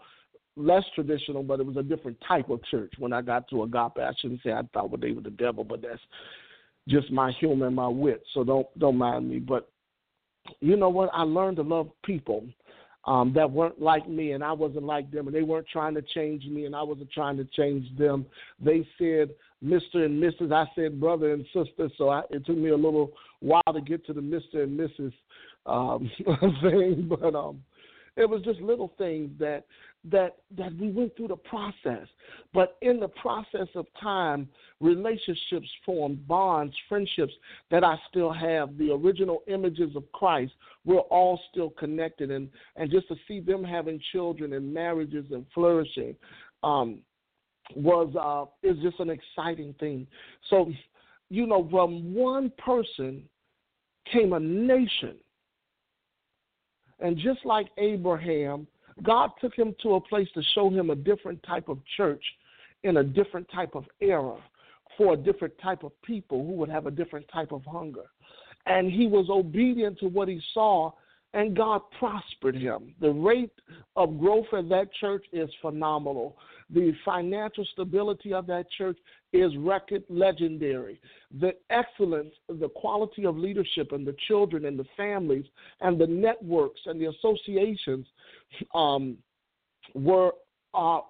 less 0.56 0.84
traditional, 0.94 1.42
but 1.42 1.60
it 1.60 1.66
was 1.66 1.76
a 1.76 1.82
different 1.82 2.18
type 2.26 2.50
of 2.50 2.60
church. 2.70 2.92
When 2.98 3.12
I 3.12 3.22
got 3.22 3.48
to 3.48 3.62
Agape, 3.62 3.98
I 3.98 4.12
shouldn't 4.20 4.42
say 4.42 4.52
I 4.52 4.62
thought 4.72 4.98
they 5.00 5.12
were 5.12 5.22
the 5.22 5.30
devil, 5.30 5.64
but 5.64 5.82
that's 5.82 6.00
just 6.88 7.10
my 7.10 7.32
humor 7.32 7.66
and 7.66 7.76
my 7.76 7.88
wit. 7.88 8.22
So 8.34 8.44
don't 8.44 8.66
don't 8.78 8.96
mind 8.96 9.28
me. 9.28 9.38
But 9.38 9.70
you 10.60 10.76
know 10.76 10.88
what? 10.88 11.10
I 11.12 11.22
learned 11.22 11.56
to 11.56 11.62
love 11.62 11.90
people 12.04 12.44
um, 13.06 13.32
that 13.34 13.50
weren't 13.50 13.80
like 13.80 14.08
me, 14.08 14.32
and 14.32 14.44
I 14.44 14.52
wasn't 14.52 14.84
like 14.84 15.10
them, 15.10 15.26
and 15.26 15.34
they 15.34 15.42
weren't 15.42 15.68
trying 15.68 15.94
to 15.94 16.02
change 16.02 16.44
me, 16.46 16.66
and 16.66 16.76
I 16.76 16.82
wasn't 16.82 17.10
trying 17.10 17.36
to 17.38 17.44
change 17.44 17.86
them. 17.96 18.26
They 18.60 18.86
said 18.98 19.30
Mr. 19.64 20.04
and 20.04 20.22
Mrs. 20.22 20.52
I 20.52 20.66
said 20.74 21.00
brother 21.00 21.32
and 21.32 21.44
sister. 21.46 21.88
So 21.96 22.10
I, 22.10 22.22
it 22.30 22.44
took 22.44 22.56
me 22.56 22.70
a 22.70 22.76
little 22.76 23.12
while 23.40 23.62
to 23.72 23.80
get 23.80 24.04
to 24.06 24.12
the 24.12 24.20
Mr. 24.20 24.62
and 24.64 24.78
Mrs. 24.78 25.12
Um, 25.66 26.10
thing, 26.62 27.06
but 27.08 27.34
um, 27.34 27.62
it 28.16 28.28
was 28.28 28.42
just 28.42 28.60
little 28.60 28.92
things 28.98 29.30
that 29.38 29.64
that 30.04 30.36
that 30.56 30.74
we 30.78 30.90
went 30.90 31.14
through 31.16 31.28
the 31.28 31.36
process. 31.36 32.06
But 32.54 32.76
in 32.80 33.00
the 33.00 33.08
process 33.08 33.68
of 33.74 33.86
time, 34.00 34.48
relationships 34.80 35.68
formed, 35.84 36.26
bonds, 36.26 36.74
friendships 36.88 37.32
that 37.70 37.84
I 37.84 37.96
still 38.08 38.32
have, 38.32 38.76
the 38.78 38.92
original 38.92 39.42
images 39.46 39.94
of 39.96 40.10
Christ, 40.12 40.52
we're 40.84 40.98
all 40.98 41.38
still 41.50 41.70
connected 41.70 42.30
and, 42.30 42.48
and 42.76 42.90
just 42.90 43.08
to 43.08 43.16
see 43.28 43.40
them 43.40 43.62
having 43.62 44.00
children 44.12 44.54
and 44.54 44.72
marriages 44.72 45.26
and 45.30 45.44
flourishing 45.52 46.16
um, 46.62 47.00
was 47.76 48.14
uh, 48.18 48.68
is 48.68 48.78
just 48.82 49.00
an 49.00 49.10
exciting 49.10 49.74
thing. 49.78 50.06
So, 50.48 50.72
you 51.28 51.46
know, 51.46 51.68
from 51.70 52.14
one 52.14 52.50
person 52.58 53.22
came 54.10 54.32
a 54.32 54.40
nation. 54.40 55.16
And 57.02 57.16
just 57.16 57.46
like 57.46 57.68
Abraham, 57.78 58.66
God 59.02 59.30
took 59.40 59.54
him 59.54 59.74
to 59.82 59.94
a 59.94 60.00
place 60.00 60.28
to 60.34 60.42
show 60.54 60.70
him 60.70 60.90
a 60.90 60.94
different 60.94 61.42
type 61.42 61.68
of 61.68 61.78
church 61.96 62.22
in 62.82 62.98
a 62.98 63.04
different 63.04 63.46
type 63.52 63.74
of 63.74 63.84
era 64.00 64.36
for 64.96 65.14
a 65.14 65.16
different 65.16 65.54
type 65.62 65.82
of 65.82 65.92
people 66.02 66.44
who 66.44 66.52
would 66.52 66.68
have 66.68 66.86
a 66.86 66.90
different 66.90 67.26
type 67.32 67.52
of 67.52 67.64
hunger. 67.64 68.04
And 68.66 68.90
he 68.90 69.06
was 69.06 69.26
obedient 69.30 69.98
to 70.00 70.06
what 70.08 70.28
he 70.28 70.40
saw, 70.52 70.92
and 71.32 71.56
God 71.56 71.82
prospered 71.98 72.56
him. 72.56 72.94
The 73.00 73.10
rate 73.10 73.52
of 73.96 74.18
growth 74.18 74.46
in 74.52 74.68
that 74.70 74.92
church 74.94 75.24
is 75.32 75.48
phenomenal. 75.62 76.36
The 76.70 76.92
financial 77.04 77.64
stability 77.72 78.32
of 78.32 78.46
that 78.48 78.66
church 78.76 78.98
is 79.32 79.56
record 79.58 80.02
legendary. 80.08 81.00
The 81.40 81.52
excellence, 81.70 82.34
the 82.48 82.68
quality 82.68 83.26
of 83.26 83.36
leadership, 83.36 83.92
and 83.92 84.06
the 84.06 84.16
children 84.26 84.64
and 84.64 84.78
the 84.78 84.86
families 84.96 85.46
and 85.80 86.00
the 86.00 86.06
networks 86.06 86.80
and 86.86 87.00
the 87.00 87.06
associations 87.06 88.06
um, 88.74 89.16
were 89.94 90.32
uh, 90.74 91.00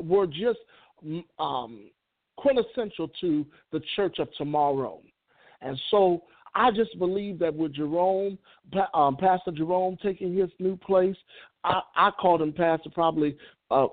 were 0.00 0.26
just 0.26 0.58
um, 1.38 1.90
quintessential 2.36 3.08
to 3.20 3.46
the 3.72 3.80
church 3.96 4.18
of 4.18 4.28
tomorrow. 4.38 5.00
And 5.60 5.78
so 5.90 6.22
I 6.54 6.70
just 6.70 6.98
believe 6.98 7.38
that 7.38 7.54
with 7.54 7.74
Jerome, 7.74 8.38
um, 8.94 9.16
Pastor 9.16 9.50
Jerome 9.52 9.96
taking 10.02 10.36
his 10.36 10.50
new 10.58 10.76
place, 10.76 11.16
I, 11.64 11.80
I 11.96 12.10
called 12.10 12.42
him 12.42 12.52
Pastor 12.52 12.90
probably 12.92 13.36
uh, 13.70 13.86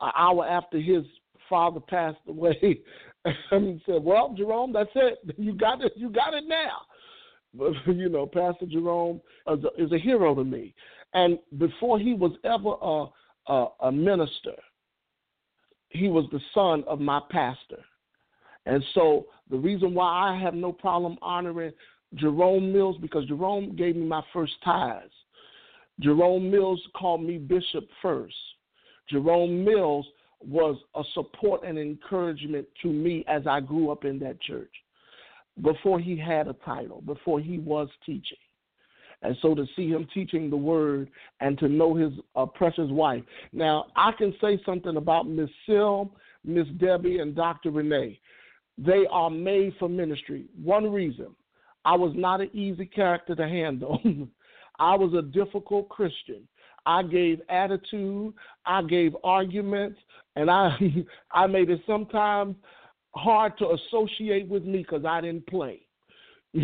an 0.00 0.12
hour 0.16 0.46
after 0.46 0.78
his 0.78 1.04
father 1.48 1.80
passed 1.80 2.18
away, 2.28 2.80
and 3.50 3.80
said, 3.86 4.02
"Well, 4.02 4.34
Jerome, 4.36 4.72
that's 4.72 4.90
it. 4.94 5.18
You 5.38 5.54
got 5.54 5.82
it. 5.82 5.92
You 5.96 6.10
got 6.10 6.34
it 6.34 6.44
now." 6.46 6.82
But 7.54 7.72
you 7.86 8.08
know, 8.08 8.26
Pastor 8.26 8.66
Jerome 8.66 9.20
is 9.50 9.64
a, 9.64 9.82
is 9.84 9.92
a 9.92 9.98
hero 9.98 10.34
to 10.34 10.44
me. 10.44 10.74
And 11.12 11.38
before 11.58 11.98
he 11.98 12.14
was 12.14 12.32
ever 12.44 12.76
a, 12.80 13.52
a, 13.52 13.88
a 13.88 13.92
minister, 13.92 14.54
he 15.88 16.08
was 16.08 16.24
the 16.30 16.40
son 16.54 16.84
of 16.86 17.00
my 17.00 17.20
pastor. 17.30 17.84
And 18.66 18.84
so 18.94 19.26
the 19.50 19.56
reason 19.56 19.94
why 19.94 20.30
I 20.30 20.40
have 20.40 20.54
no 20.54 20.72
problem 20.72 21.18
honoring 21.20 21.72
Jerome 22.14 22.72
Mills 22.72 22.96
because 23.00 23.26
Jerome 23.26 23.76
gave 23.76 23.96
me 23.96 24.06
my 24.06 24.22
first 24.32 24.54
tithes. 24.64 25.12
Jerome 26.00 26.50
Mills 26.50 26.80
called 26.96 27.22
me 27.22 27.38
bishop 27.38 27.86
first. 28.02 28.34
Jerome 29.08 29.64
Mills 29.64 30.06
was 30.40 30.76
a 30.94 31.02
support 31.14 31.62
and 31.64 31.78
encouragement 31.78 32.66
to 32.82 32.88
me 32.88 33.24
as 33.28 33.46
I 33.46 33.60
grew 33.60 33.90
up 33.90 34.04
in 34.04 34.18
that 34.20 34.40
church 34.40 34.72
before 35.62 36.00
he 36.00 36.16
had 36.16 36.48
a 36.48 36.54
title, 36.64 37.02
before 37.02 37.40
he 37.40 37.58
was 37.58 37.88
teaching. 38.06 38.38
And 39.22 39.36
so 39.42 39.54
to 39.54 39.66
see 39.76 39.88
him 39.88 40.08
teaching 40.14 40.48
the 40.48 40.56
word 40.56 41.10
and 41.40 41.58
to 41.58 41.68
know 41.68 41.94
his 41.94 42.12
uh, 42.34 42.46
precious 42.46 42.88
wife. 42.88 43.22
Now, 43.52 43.86
I 43.94 44.12
can 44.12 44.34
say 44.40 44.58
something 44.64 44.96
about 44.96 45.28
Miss 45.28 45.50
Sil, 45.68 46.08
Miss 46.42 46.66
Debbie, 46.78 47.18
and 47.18 47.36
Dr. 47.36 47.70
Renee. 47.70 48.18
They 48.78 49.04
are 49.10 49.28
made 49.28 49.74
for 49.78 49.90
ministry. 49.90 50.46
One 50.62 50.90
reason 50.90 51.36
I 51.84 51.96
was 51.96 52.12
not 52.14 52.40
an 52.40 52.50
easy 52.52 52.86
character 52.86 53.34
to 53.34 53.48
handle. 53.48 54.00
I 54.78 54.94
was 54.94 55.14
a 55.14 55.22
difficult 55.22 55.88
Christian. 55.88 56.46
I 56.86 57.02
gave 57.02 57.40
attitude, 57.48 58.32
I 58.64 58.82
gave 58.82 59.14
arguments, 59.22 59.98
and 60.36 60.50
I 60.50 60.76
I 61.32 61.46
made 61.46 61.70
it 61.70 61.80
sometimes 61.86 62.56
hard 63.14 63.58
to 63.58 63.72
associate 63.72 64.48
with 64.48 64.64
me 64.64 64.78
because 64.78 65.04
I 65.04 65.20
didn't 65.20 65.46
play. 65.46 65.80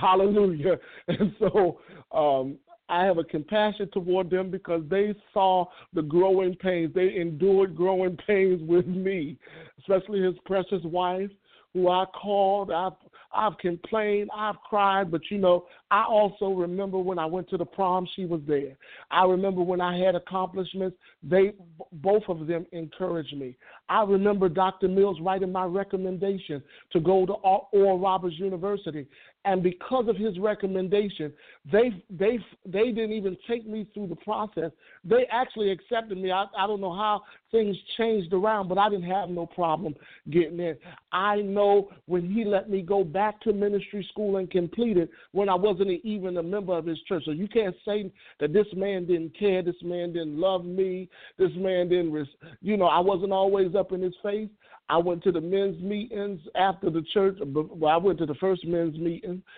Hallelujah. 0.00 0.78
And 1.08 1.34
so 1.38 1.80
um, 2.12 2.58
I 2.88 3.04
have 3.04 3.18
a 3.18 3.24
compassion 3.24 3.88
toward 3.92 4.30
them 4.30 4.50
because 4.50 4.82
they 4.90 5.14
saw 5.32 5.66
the 5.94 6.02
growing 6.02 6.56
pains. 6.56 6.92
They 6.94 7.16
endured 7.16 7.76
growing 7.76 8.16
pains 8.26 8.60
with 8.68 8.86
me, 8.86 9.38
especially 9.78 10.22
his 10.22 10.34
precious 10.44 10.82
wife, 10.84 11.30
who 11.72 11.88
I 11.88 12.04
called. 12.06 12.70
I 12.70 12.90
I've 13.32 13.56
complained, 13.58 14.30
I've 14.36 14.60
cried, 14.68 15.10
but 15.10 15.22
you 15.30 15.38
know, 15.38 15.66
I 15.90 16.04
also 16.04 16.50
remember 16.50 16.98
when 16.98 17.18
I 17.18 17.26
went 17.26 17.48
to 17.50 17.56
the 17.56 17.64
prom, 17.64 18.06
she 18.14 18.24
was 18.24 18.40
there. 18.46 18.76
I 19.10 19.24
remember 19.24 19.62
when 19.62 19.80
I 19.80 19.98
had 19.98 20.14
accomplishments, 20.14 20.96
they 21.22 21.52
both 21.92 22.22
of 22.28 22.46
them 22.46 22.64
encouraged 22.72 23.36
me. 23.36 23.56
I 23.88 24.04
remember 24.04 24.48
Dr. 24.48 24.86
Mills 24.86 25.18
writing 25.20 25.50
my 25.50 25.64
recommendation 25.64 26.62
to 26.92 27.00
go 27.00 27.26
to 27.26 27.32
Oral 27.32 27.98
Roberts 27.98 28.36
University, 28.38 29.06
and 29.44 29.62
because 29.62 30.06
of 30.06 30.16
his 30.16 30.38
recommendation, 30.38 31.32
they 31.72 32.04
they 32.10 32.38
they 32.66 32.92
didn't 32.92 33.12
even 33.12 33.36
take 33.48 33.66
me 33.66 33.86
through 33.92 34.08
the 34.08 34.16
process. 34.16 34.70
They 35.02 35.26
actually 35.30 35.70
accepted 35.70 36.18
me. 36.18 36.30
I, 36.30 36.44
I 36.56 36.66
don't 36.66 36.80
know 36.80 36.94
how 36.94 37.22
things 37.50 37.76
changed 37.96 38.32
around, 38.32 38.68
but 38.68 38.78
I 38.78 38.88
didn't 38.90 39.10
have 39.10 39.30
no 39.30 39.46
problem 39.46 39.94
getting 40.30 40.60
in. 40.60 40.76
I 41.10 41.36
know 41.36 41.88
when 42.06 42.30
he 42.30 42.44
let 42.44 42.68
me 42.68 42.82
go 42.82 43.02
back 43.02 43.40
to 43.42 43.52
ministry 43.52 44.06
school 44.10 44.36
and 44.36 44.50
complete 44.50 44.98
it 44.98 45.10
when 45.32 45.48
I 45.48 45.54
wasn't 45.80 46.04
even 46.04 46.36
a 46.36 46.42
member 46.42 46.76
of 46.76 46.86
his 46.86 46.98
church. 47.08 47.24
So 47.24 47.32
you 47.32 47.48
can't 47.48 47.74
say 47.84 48.12
that 48.38 48.52
this 48.52 48.66
man 48.74 49.06
didn't 49.06 49.38
care, 49.38 49.62
this 49.62 49.82
man 49.82 50.12
didn't 50.12 50.38
love 50.38 50.64
me, 50.64 51.08
this 51.38 51.50
man 51.56 51.88
didn't, 51.88 52.28
you 52.60 52.76
know, 52.76 52.86
I 52.86 53.00
wasn't 53.00 53.32
always 53.32 53.74
up 53.74 53.92
in 53.92 54.02
his 54.02 54.14
face. 54.22 54.48
I 54.88 54.96
went 54.96 55.22
to 55.22 55.32
the 55.32 55.40
men's 55.40 55.80
meetings 55.80 56.40
after 56.56 56.90
the 56.90 57.02
church. 57.14 57.38
Well, 57.40 57.92
I 57.92 57.96
went 57.96 58.18
to 58.18 58.26
the 58.26 58.34
first 58.34 58.66
men's 58.66 58.98
meeting. 58.98 59.42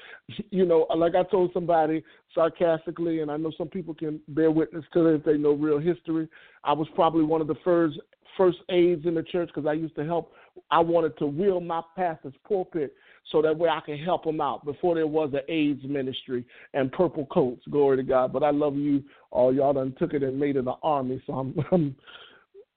You 0.50 0.67
know, 0.67 0.87
like 0.95 1.14
I 1.14 1.25
told 1.25 1.50
somebody 1.52 2.02
sarcastically, 2.35 3.21
and 3.21 3.31
I 3.31 3.37
know 3.37 3.52
some 3.57 3.69
people 3.69 3.95
can 3.95 4.21
bear 4.29 4.50
witness 4.50 4.85
to 4.93 5.07
it 5.07 5.17
if 5.17 5.25
they 5.25 5.37
know 5.37 5.52
real 5.52 5.79
history. 5.79 6.29
I 6.62 6.73
was 6.73 6.87
probably 6.95 7.25
one 7.25 7.41
of 7.41 7.47
the 7.49 7.57
first 7.64 7.99
first 8.37 8.59
aides 8.71 9.05
in 9.05 9.14
the 9.14 9.23
church 9.23 9.50
because 9.52 9.69
I 9.69 9.73
used 9.73 9.95
to 9.97 10.05
help. 10.05 10.33
I 10.71 10.81
wanted 10.81 11.19
to 11.19 11.26
wheel 11.26 11.61
my 11.61 11.83
pastor's 11.97 12.35
pulpit 12.47 12.95
so 13.31 13.41
that 13.43 13.57
way 13.57 13.69
I 13.69 13.81
can 13.81 13.99
help 13.99 14.25
them 14.25 14.41
out 14.41 14.64
before 14.64 14.95
there 14.95 15.07
was 15.07 15.31
an 15.33 15.41
aides 15.49 15.85
ministry 15.85 16.45
and 16.75 16.91
purple 16.93 17.26
coats. 17.26 17.62
Glory 17.71 17.99
to 17.99 18.02
God. 18.02 18.33
But 18.33 18.43
I 18.43 18.50
love 18.50 18.76
you 18.76 19.02
all. 19.31 19.55
Y'all 19.55 19.73
done 19.73 19.95
took 19.99 20.12
it 20.12 20.23
and 20.23 20.38
made 20.38 20.57
it 20.57 20.67
an 20.67 20.75
army, 20.83 21.23
so 21.26 21.35
I'm 21.35 21.55
I'm, 21.73 21.97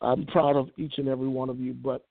I'm 0.01 0.25
proud 0.27 0.55
of 0.55 0.69
each 0.77 0.93
and 0.97 1.07
every 1.07 1.27
one 1.27 1.49
of 1.49 1.59
you. 1.59 1.73
But 1.73 2.05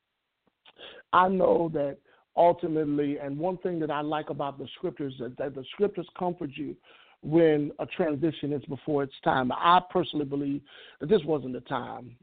I 1.13 1.29
know 1.29 1.71
that 1.75 1.99
ultimately, 2.37 3.19
and 3.19 3.39
one 3.39 3.59
thing 3.59 3.79
that 3.81 3.91
I 3.91 4.01
like 4.01 4.31
about 4.31 4.59
the 4.59 4.67
scriptures 4.77 5.15
is 5.21 5.33
that 5.39 5.55
the 5.55 5.65
scriptures 5.73 6.09
comfort 6.19 6.51
you 6.55 6.77
when 7.23 7.71
a 7.79 7.87
transition 7.87 8.53
is 8.53 8.65
before 8.67 9.03
its 9.05 9.15
time. 9.23 9.51
I 9.53 9.81
personally 9.91 10.27
believe 10.27 10.61
that 11.01 11.09
this 11.09 11.23
wasn't 11.25 11.55
the 11.55 11.61
time, 11.61 12.17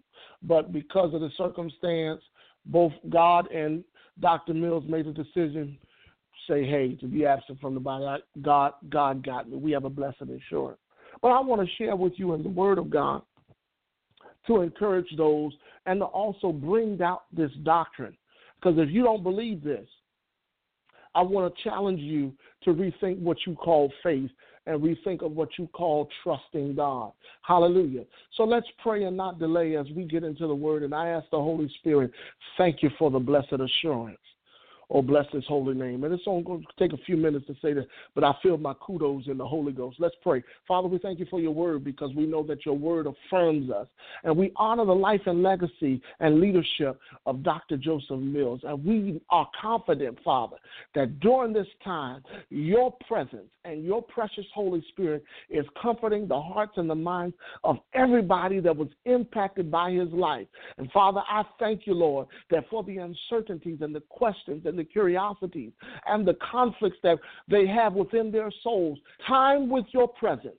but 0.43 0.71
because 0.73 1.13
of 1.13 1.21
the 1.21 1.31
circumstance, 1.37 2.21
both 2.65 2.91
God 3.09 3.49
and 3.51 3.83
Dr. 4.19 4.53
Mills 4.53 4.83
made 4.87 5.07
a 5.07 5.13
decision 5.13 5.77
say, 6.51 6.65
hey, 6.65 6.95
to 6.95 7.07
be 7.07 7.25
absent 7.25 7.59
from 7.61 7.73
the 7.73 7.79
body. 7.79 8.23
God, 8.41 8.73
God 8.89 9.25
got 9.25 9.49
me. 9.49 9.57
We 9.57 9.71
have 9.71 9.85
a 9.85 9.89
blessed 9.89 10.21
assurance. 10.21 10.79
But 11.21 11.29
I 11.29 11.39
want 11.39 11.61
to 11.61 11.75
share 11.75 11.95
with 11.95 12.13
you 12.17 12.33
in 12.33 12.43
the 12.43 12.49
Word 12.49 12.77
of 12.77 12.89
God 12.89 13.21
to 14.47 14.61
encourage 14.61 15.07
those 15.17 15.53
and 15.85 15.99
to 15.99 16.05
also 16.05 16.51
bring 16.51 17.01
out 17.01 17.23
this 17.31 17.51
doctrine 17.63 18.17
because 18.61 18.77
if 18.77 18.89
you 18.89 19.03
don't 19.03 19.23
believe 19.23 19.63
this, 19.63 19.87
I 21.15 21.21
want 21.21 21.53
to 21.53 21.63
challenge 21.63 21.99
you 21.99 22.31
to 22.63 22.73
rethink 22.73 23.19
what 23.19 23.37
you 23.45 23.55
call 23.55 23.91
faith 24.03 24.29
and 24.67 24.81
rethink 24.81 25.23
of 25.23 25.31
what 25.31 25.49
you 25.57 25.67
call 25.67 26.07
trusting 26.23 26.75
God. 26.75 27.11
Hallelujah. 27.41 28.05
So 28.35 28.43
let's 28.43 28.67
pray 28.81 29.03
and 29.03 29.17
not 29.17 29.39
delay 29.39 29.75
as 29.75 29.87
we 29.95 30.03
get 30.05 30.23
into 30.23 30.47
the 30.47 30.55
word. 30.55 30.83
And 30.83 30.93
I 30.93 31.09
ask 31.09 31.25
the 31.31 31.37
Holy 31.37 31.69
Spirit, 31.79 32.11
thank 32.57 32.83
you 32.83 32.91
for 32.97 33.09
the 33.09 33.19
blessed 33.19 33.53
assurance. 33.53 34.19
Oh, 34.93 35.01
bless 35.01 35.25
his 35.31 35.45
holy 35.47 35.73
name. 35.73 36.03
And 36.03 36.13
it's 36.13 36.23
only 36.27 36.43
going 36.43 36.61
to 36.61 36.67
take 36.77 36.91
a 36.91 37.01
few 37.05 37.15
minutes 37.15 37.47
to 37.47 37.55
say 37.61 37.71
this, 37.73 37.85
but 38.13 38.25
I 38.25 38.33
feel 38.43 38.57
my 38.57 38.73
kudos 38.81 39.27
in 39.27 39.37
the 39.37 39.45
Holy 39.45 39.71
Ghost. 39.71 39.97
Let's 39.99 40.15
pray. 40.21 40.43
Father, 40.67 40.89
we 40.89 40.97
thank 40.97 41.17
you 41.17 41.25
for 41.29 41.39
your 41.39 41.53
word 41.53 41.85
because 41.85 42.13
we 42.13 42.25
know 42.25 42.43
that 42.43 42.65
your 42.65 42.77
word 42.77 43.07
affirms 43.07 43.71
us. 43.71 43.87
And 44.25 44.35
we 44.35 44.51
honor 44.57 44.85
the 44.85 44.91
life 44.91 45.21
and 45.27 45.41
legacy 45.41 46.01
and 46.19 46.41
leadership 46.41 46.99
of 47.25 47.41
Dr. 47.41 47.77
Joseph 47.77 48.19
Mills. 48.19 48.59
And 48.63 48.83
we 48.83 49.21
are 49.29 49.47
confident, 49.59 50.19
Father, 50.25 50.57
that 50.93 51.21
during 51.21 51.53
this 51.53 51.67
time, 51.83 52.21
your 52.49 52.93
presence 53.07 53.49
and 53.63 53.85
your 53.85 54.01
precious 54.01 54.45
Holy 54.53 54.83
Spirit 54.89 55.23
is 55.49 55.65
comforting 55.81 56.27
the 56.27 56.41
hearts 56.41 56.73
and 56.75 56.89
the 56.89 56.95
minds 56.95 57.35
of 57.63 57.77
everybody 57.93 58.59
that 58.59 58.75
was 58.75 58.89
impacted 59.05 59.71
by 59.71 59.91
his 59.91 60.09
life. 60.11 60.47
And 60.77 60.91
Father, 60.91 61.21
I 61.29 61.43
thank 61.59 61.87
you, 61.87 61.93
Lord, 61.93 62.27
that 62.49 62.65
for 62.69 62.83
the 62.83 62.97
uncertainties 62.97 63.79
and 63.81 63.95
the 63.95 64.01
questions 64.09 64.63
and 64.65 64.77
the 64.77 64.80
curiosities 64.83 65.71
and 66.07 66.27
the 66.27 66.35
conflicts 66.51 66.97
that 67.03 67.17
they 67.47 67.67
have 67.67 67.93
within 67.93 68.31
their 68.31 68.51
souls, 68.63 68.99
time 69.27 69.69
with 69.69 69.85
your 69.91 70.07
presence 70.07 70.55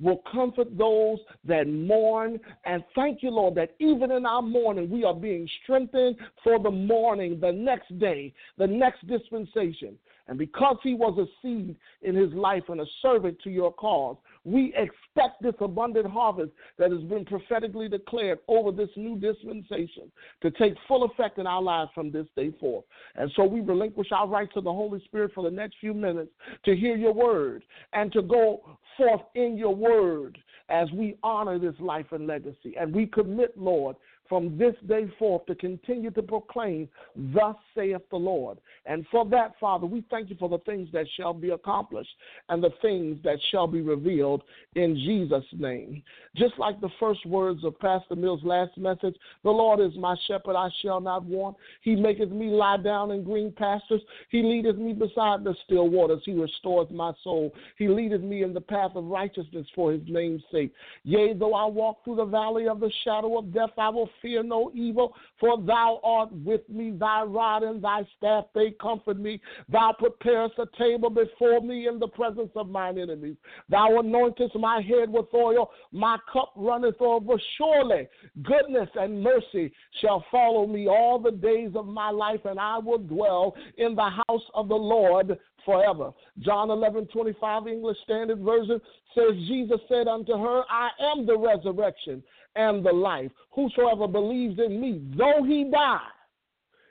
will 0.00 0.22
comfort 0.30 0.68
those 0.76 1.18
that 1.44 1.66
mourn. 1.66 2.38
And 2.64 2.84
thank 2.94 3.22
you, 3.22 3.30
Lord, 3.30 3.54
that 3.56 3.74
even 3.80 4.12
in 4.12 4.26
our 4.26 4.42
mourning, 4.42 4.90
we 4.90 5.04
are 5.04 5.14
being 5.14 5.48
strengthened 5.62 6.16
for 6.44 6.58
the 6.58 6.70
morning, 6.70 7.40
the 7.40 7.52
next 7.52 7.98
day, 7.98 8.32
the 8.58 8.66
next 8.66 9.06
dispensation. 9.06 9.98
And 10.28 10.38
because 10.38 10.76
he 10.82 10.94
was 10.94 11.18
a 11.18 11.26
seed 11.42 11.74
in 12.02 12.14
his 12.14 12.32
life 12.32 12.64
and 12.68 12.80
a 12.80 12.86
servant 13.00 13.38
to 13.44 13.50
your 13.50 13.72
cause, 13.72 14.16
we 14.52 14.74
expect 14.74 15.42
this 15.42 15.54
abundant 15.60 16.06
harvest 16.06 16.52
that 16.78 16.90
has 16.90 17.02
been 17.02 17.24
prophetically 17.24 17.88
declared 17.88 18.38
over 18.48 18.72
this 18.72 18.88
new 18.96 19.18
dispensation 19.18 20.10
to 20.42 20.50
take 20.52 20.74
full 20.86 21.04
effect 21.04 21.38
in 21.38 21.46
our 21.46 21.62
lives 21.62 21.90
from 21.94 22.10
this 22.10 22.26
day 22.36 22.52
forth. 22.58 22.84
And 23.16 23.30
so 23.36 23.44
we 23.44 23.60
relinquish 23.60 24.08
our 24.12 24.26
rights 24.26 24.54
to 24.54 24.60
the 24.60 24.72
Holy 24.72 25.02
Spirit 25.04 25.32
for 25.34 25.44
the 25.44 25.50
next 25.50 25.76
few 25.80 25.94
minutes 25.94 26.30
to 26.64 26.74
hear 26.74 26.96
your 26.96 27.12
word 27.12 27.64
and 27.92 28.12
to 28.12 28.22
go 28.22 28.78
forth 28.96 29.22
in 29.34 29.56
your 29.56 29.74
word 29.74 30.38
as 30.70 30.90
we 30.92 31.16
honor 31.22 31.58
this 31.58 31.74
life 31.78 32.06
and 32.12 32.26
legacy. 32.26 32.74
And 32.78 32.94
we 32.94 33.06
commit, 33.06 33.56
Lord, 33.56 33.96
from 34.28 34.58
this 34.58 34.74
day 34.86 35.10
forth 35.18 35.46
to 35.46 35.54
continue 35.54 36.10
to 36.10 36.22
proclaim, 36.22 36.88
Thus 37.16 37.56
saith 37.74 38.02
the 38.10 38.16
Lord. 38.16 38.58
And 38.86 39.06
for 39.10 39.24
that, 39.26 39.54
Father, 39.60 39.86
we 39.86 40.04
thank 40.10 40.30
you 40.30 40.36
for 40.38 40.48
the 40.48 40.58
things 40.58 40.88
that 40.92 41.06
shall 41.16 41.34
be 41.34 41.50
accomplished 41.50 42.10
and 42.48 42.62
the 42.62 42.72
things 42.82 43.18
that 43.24 43.38
shall 43.50 43.66
be 43.66 43.80
revealed 43.80 44.42
in 44.74 44.96
Jesus' 44.96 45.44
name. 45.52 46.02
Just 46.36 46.58
like 46.58 46.80
the 46.80 46.90
first 47.00 47.24
words 47.26 47.64
of 47.64 47.78
Pastor 47.78 48.16
Mills' 48.16 48.40
last 48.44 48.76
message, 48.76 49.16
the 49.44 49.50
Lord 49.50 49.80
is 49.80 49.96
my 49.98 50.16
shepherd, 50.26 50.56
I 50.56 50.68
shall 50.82 51.00
not 51.00 51.24
want. 51.24 51.56
He 51.82 51.94
maketh 51.96 52.30
me 52.30 52.46
lie 52.46 52.78
down 52.78 53.10
in 53.10 53.24
green 53.24 53.52
pastures. 53.52 54.02
He 54.30 54.42
leadeth 54.42 54.76
me 54.76 54.92
beside 54.92 55.44
the 55.44 55.54
still 55.64 55.88
waters. 55.88 56.22
He 56.24 56.32
restoreth 56.32 56.90
my 56.90 57.12
soul. 57.22 57.52
He 57.76 57.88
leadeth 57.88 58.22
me 58.22 58.42
in 58.42 58.54
the 58.54 58.60
path 58.60 58.92
of 58.94 59.04
righteousness 59.04 59.66
for 59.74 59.92
his 59.92 60.02
name's 60.06 60.42
sake. 60.52 60.72
Yea, 61.04 61.34
though 61.34 61.54
I 61.54 61.66
walk 61.66 62.04
through 62.04 62.16
the 62.16 62.24
valley 62.24 62.68
of 62.68 62.80
the 62.80 62.92
shadow 63.04 63.38
of 63.38 63.52
death, 63.52 63.70
I 63.76 63.88
will 63.88 64.10
fear 64.20 64.42
no 64.42 64.70
evil, 64.74 65.14
for 65.38 65.60
thou 65.60 66.00
art 66.02 66.32
with 66.32 66.68
me, 66.68 66.90
thy 66.90 67.22
rod 67.22 67.62
and 67.62 67.82
thy 67.82 68.06
staff, 68.16 68.44
they 68.54 68.72
comfort 68.80 69.18
me. 69.18 69.40
Thou 69.68 69.94
preparest 69.98 70.54
a 70.58 70.66
table 70.78 71.10
before 71.10 71.60
me 71.60 71.88
in 71.88 71.98
the 71.98 72.08
presence 72.08 72.50
of 72.56 72.68
mine 72.68 72.98
enemies. 72.98 73.36
Thou 73.68 74.00
anointest 74.02 74.58
my 74.58 74.80
head 74.80 75.10
with 75.10 75.26
oil, 75.34 75.70
my 75.92 76.16
cup 76.32 76.52
runneth 76.56 77.00
over. 77.00 77.34
Surely 77.56 78.08
goodness 78.42 78.88
and 78.94 79.22
mercy 79.22 79.72
shall 80.00 80.24
follow 80.30 80.66
me 80.66 80.88
all 80.88 81.18
the 81.18 81.30
days 81.30 81.70
of 81.74 81.86
my 81.86 82.10
life, 82.10 82.40
and 82.44 82.58
I 82.58 82.78
will 82.78 82.98
dwell 82.98 83.54
in 83.76 83.94
the 83.94 84.10
house 84.28 84.44
of 84.54 84.68
the 84.68 84.74
Lord 84.74 85.38
forever. 85.64 86.12
John 86.40 86.70
11, 86.70 87.08
25, 87.08 87.68
English 87.68 87.98
Standard 88.04 88.40
Version 88.40 88.80
says, 89.14 89.36
Jesus 89.46 89.80
said 89.88 90.08
unto 90.08 90.32
her, 90.32 90.62
I 90.70 90.88
am 91.00 91.26
the 91.26 91.36
resurrection 91.36 92.22
and 92.56 92.84
the 92.84 92.92
life. 92.92 93.30
Whosoever 93.52 94.08
believes 94.08 94.58
in 94.58 94.80
me, 94.80 95.02
though 95.16 95.44
he 95.44 95.70
die, 95.70 96.00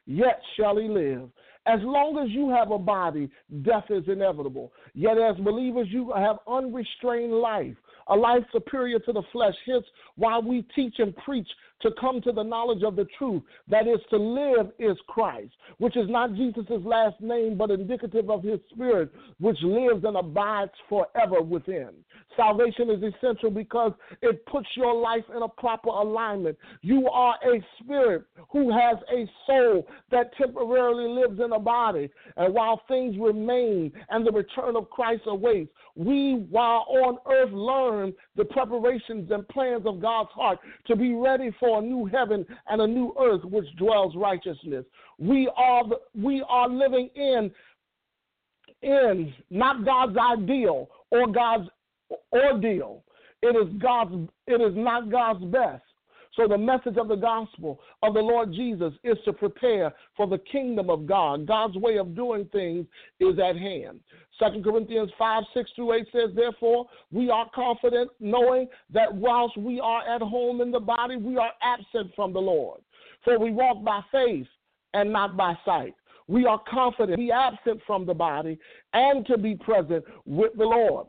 yet 0.05 0.41
shall 0.55 0.77
he 0.77 0.87
live. 0.87 1.29
As 1.65 1.79
long 1.83 2.17
as 2.17 2.31
you 2.31 2.49
have 2.49 2.71
a 2.71 2.77
body, 2.77 3.29
death 3.61 3.85
is 3.89 4.05
inevitable. 4.07 4.71
Yet, 4.93 5.17
as 5.17 5.35
believers, 5.37 5.87
you 5.91 6.13
have 6.15 6.37
unrestrained 6.47 7.33
life, 7.33 7.75
a 8.07 8.15
life 8.15 8.43
superior 8.53 8.99
to 8.99 9.11
the 9.11 9.23
flesh. 9.33 9.55
Hence, 9.65 9.85
why 10.15 10.39
we 10.39 10.65
teach 10.73 10.95
and 10.99 11.13
preach 11.17 11.47
to 11.81 11.91
come 11.99 12.21
to 12.21 12.31
the 12.31 12.43
knowledge 12.43 12.83
of 12.83 12.95
the 12.95 13.07
truth. 13.17 13.43
That 13.67 13.87
is, 13.87 13.99
to 14.09 14.17
live 14.17 14.71
is 14.79 14.97
Christ, 15.07 15.53
which 15.77 15.95
is 15.95 16.09
not 16.09 16.35
Jesus' 16.35 16.65
last 16.83 17.19
name, 17.21 17.57
but 17.57 17.71
indicative 17.71 18.29
of 18.29 18.43
his 18.43 18.59
spirit, 18.71 19.11
which 19.39 19.57
lives 19.61 20.03
and 20.03 20.17
abides 20.17 20.71
forever 20.89 21.41
within. 21.41 21.89
Salvation 22.35 22.91
is 22.91 23.01
essential 23.01 23.49
because 23.49 23.91
it 24.21 24.45
puts 24.45 24.67
your 24.75 24.93
life 24.93 25.23
in 25.35 25.41
a 25.41 25.47
proper 25.47 25.89
alignment. 25.89 26.57
You 26.81 27.09
are 27.09 27.35
a 27.43 27.65
spirit 27.81 28.25
who 28.51 28.71
has 28.71 28.97
a 29.11 29.27
soul 29.47 29.87
that 30.11 30.35
temporarily 30.37 31.09
lives 31.09 31.39
in 31.43 31.51
a 31.51 31.59
body. 31.59 32.09
And 32.37 32.53
while 32.53 32.81
things 32.87 33.15
remain 33.19 33.91
and 34.09 34.25
the 34.25 34.31
return 34.31 34.75
of 34.75 34.89
Christ 34.91 35.23
awaits, 35.25 35.71
we, 35.95 36.45
while 36.51 36.85
on 36.89 37.17
earth, 37.31 37.51
learn 37.51 38.13
the 38.35 38.45
preparations 38.45 39.31
and 39.31 39.47
plans 39.47 39.87
of 39.87 39.99
God's 39.99 40.29
heart 40.31 40.59
to 40.85 40.95
be 40.95 41.13
ready 41.13 41.51
for 41.59 41.66
a 41.75 41.81
new 41.81 42.05
heaven 42.05 42.45
and 42.67 42.81
a 42.81 42.87
new 42.87 43.13
earth 43.19 43.43
which 43.43 43.67
dwells 43.77 44.15
righteousness. 44.15 44.85
We 45.19 45.49
are 45.55 45.87
the, 45.87 45.99
we 46.19 46.43
are 46.47 46.69
living 46.69 47.09
in 47.15 47.51
in 48.81 49.33
not 49.49 49.83
God's 49.83 50.17
ideal 50.17 50.89
or 51.11 51.27
God's 51.27 51.69
ordeal. 52.31 53.03
It 53.41 53.55
is 53.55 53.73
God's 53.81 54.29
it 54.45 54.61
is 54.61 54.75
not 54.75 55.11
God's 55.11 55.43
best. 55.45 55.83
So 56.37 56.47
the 56.47 56.57
message 56.57 56.97
of 56.97 57.07
the 57.07 57.15
gospel 57.15 57.79
of 58.03 58.13
the 58.13 58.21
Lord 58.21 58.53
Jesus 58.53 58.93
is 59.03 59.17
to 59.25 59.33
prepare 59.33 59.91
for 60.15 60.27
the 60.27 60.37
kingdom 60.37 60.89
of 60.89 61.07
God. 61.07 61.47
God's 61.47 61.75
way 61.75 61.97
of 61.97 62.15
doing 62.15 62.45
things 62.51 62.85
is 63.19 63.39
at 63.39 63.57
hand. 63.57 63.99
2 64.39 64.61
Corinthians 64.61 65.09
5, 65.17 65.43
6 65.55 65.71
through 65.75 65.93
8 65.93 66.07
says, 66.11 66.29
Therefore, 66.35 66.85
we 67.11 67.31
are 67.31 67.49
confident, 67.55 68.11
knowing 68.19 68.67
that 68.93 69.11
whilst 69.11 69.57
we 69.57 69.79
are 69.79 70.07
at 70.07 70.21
home 70.21 70.61
in 70.61 70.69
the 70.69 70.79
body, 70.79 71.17
we 71.17 71.37
are 71.37 71.51
absent 71.63 72.11
from 72.15 72.33
the 72.33 72.39
Lord. 72.39 72.81
For 73.23 73.39
we 73.39 73.51
walk 73.51 73.83
by 73.83 74.01
faith 74.11 74.47
and 74.93 75.11
not 75.11 75.35
by 75.35 75.55
sight. 75.65 75.95
We 76.27 76.45
are 76.45 76.61
confident 76.69 77.17
be 77.17 77.31
absent 77.31 77.81
from 77.87 78.05
the 78.05 78.13
body 78.13 78.59
and 78.93 79.25
to 79.25 79.37
be 79.37 79.55
present 79.55 80.05
with 80.25 80.51
the 80.55 80.65
Lord. 80.65 81.07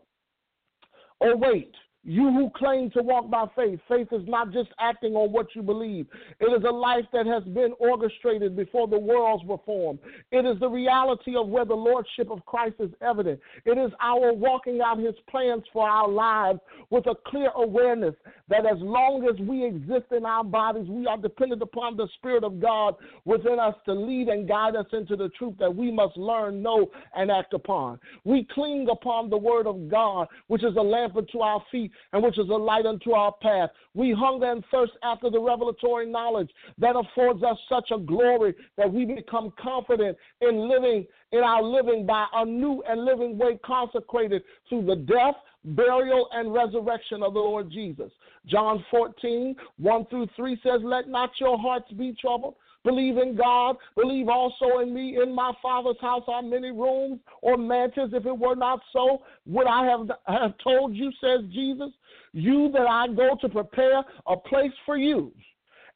Oh, 1.21 1.37
wait. 1.37 1.75
You 2.09 2.33
who 2.33 2.49
claim 2.57 2.90
to 2.92 3.03
walk 3.03 3.29
by 3.29 3.44
faith, 3.55 3.81
faith 3.87 4.09
is 4.12 4.27
not 4.27 4.51
just 4.51 4.71
acting 4.81 5.12
on 5.12 5.31
what 5.31 5.55
you 5.55 5.61
believe. 5.61 6.07
It 6.40 6.47
is 6.47 6.64
a 6.66 6.73
life 6.73 7.05
that 7.12 7.27
has 7.27 7.42
been 7.44 7.75
orchestrated 7.79 8.57
before 8.57 8.88
the 8.88 8.99
worlds 8.99 9.44
were 9.44 9.59
formed. 9.66 9.99
It 10.33 10.47
is 10.47 10.59
the 10.59 10.71
reality 10.71 11.37
of 11.37 11.49
where 11.49 11.66
the 11.66 11.75
Lordship 11.75 12.31
of 12.31 12.47
Christ 12.47 12.77
is 12.81 12.88
evident. 13.03 13.40
It 13.66 13.77
is 13.77 13.92
our 14.01 14.33
walking 14.33 14.81
out 14.81 14.99
his 14.99 15.16
plans 15.29 15.64
for 15.71 15.87
our 15.87 16.09
lives 16.09 16.61
with 16.88 17.07
a 17.09 17.14
clear 17.27 17.51
awareness 17.55 18.14
that 18.49 18.64
as 18.64 18.79
long 18.79 19.29
as 19.31 19.38
we 19.40 19.66
exist 19.66 20.11
in 20.11 20.25
our 20.25 20.44
bodies, 20.44 20.88
we 20.88 21.07
are 21.07 21.18
dependent 21.18 21.61
upon 21.61 21.99
the 21.99 22.09
Spirit 22.14 22.42
of 22.42 22.59
God 22.59 22.94
within 23.27 23.59
us 23.59 23.75
to 23.85 23.92
lead 23.92 24.29
and 24.29 24.49
guide 24.49 24.77
us 24.77 24.87
into 24.94 25.14
the 25.14 25.29
truth 25.37 25.57
that 25.59 25.77
we 25.77 25.92
must 25.92 26.16
learn, 26.16 26.62
know, 26.62 26.90
and 27.14 27.31
act 27.31 27.53
upon. 27.53 28.01
We 28.25 28.49
cling 28.55 28.88
upon 28.90 29.29
the 29.29 29.37
Word 29.37 29.66
of 29.66 29.90
God, 29.90 30.29
which 30.47 30.64
is 30.64 30.75
a 30.77 30.81
lamp 30.81 31.14
unto 31.14 31.40
our 31.40 31.62
feet 31.71 31.92
and 32.13 32.23
which 32.23 32.39
is 32.39 32.49
a 32.49 32.53
light 32.53 32.87
unto 32.87 33.13
our 33.13 33.33
path. 33.41 33.71
We 33.95 34.13
hunger 34.13 34.51
and 34.51 34.65
thirst 34.71 34.93
after 35.03 35.31
the 35.31 35.41
revelatory 35.41 36.11
knowledge 36.11 36.51
that 36.79 36.97
affords 36.97 37.43
us 37.43 37.59
such 37.69 37.91
a 37.91 37.99
glory 37.99 38.55
that 38.77 38.93
we 38.93 39.05
become 39.05 39.53
confident 39.61 40.17
in 40.41 40.69
living 40.69 41.07
in 41.33 41.41
our 41.41 41.63
living 41.63 42.07
by 42.07 42.27
a 42.35 42.45
new 42.45 42.83
and 42.89 43.05
living 43.05 43.37
way 43.37 43.59
consecrated 43.65 44.43
through 44.69 44.87
the 44.87 44.97
death, 44.97 45.35
burial, 45.65 46.29
and 46.33 46.55
resurrection 46.55 47.23
of 47.23 47.35
the 47.35 47.41
Lord 47.41 47.71
Jesus. 47.71 48.11
John 48.47 48.85
14, 48.91 49.55
1 49.79 50.07
through 50.07 50.29
3 50.35 50.59
says, 50.63 50.81
Let 50.83 51.09
not 51.09 51.31
your 51.39 51.59
hearts 51.59 51.93
be 51.93 52.17
troubled. 52.19 52.55
Believe 52.85 53.19
in 53.19 53.37
God. 53.37 53.77
Believe 53.97 54.29
also 54.29 54.79
in 54.79 54.95
me. 54.95 55.19
In 55.23 55.35
my 55.35 55.53
Father's 55.61 56.01
house 56.01 56.25
are 56.29 56.43
many 56.43 56.71
rooms 56.71 57.21
or 57.43 57.57
mansions. 57.57 58.14
If 58.14 58.25
it 58.25 58.38
were 58.38 58.55
not 58.55 58.81
so, 58.93 59.23
would 59.47 59.67
I 59.67 59.85
have, 59.87 60.11
have 60.27 60.55
told 60.62 60.95
you, 60.95 61.11
says 61.21 61.41
Jesus, 61.53 61.91
you 62.33 62.71
that 62.73 62.87
I 62.87 63.09
go 63.09 63.37
to 63.41 63.49
prepare 63.49 64.05
a 64.27 64.37
place 64.37 64.73
for 64.87 64.97
you. 64.97 65.33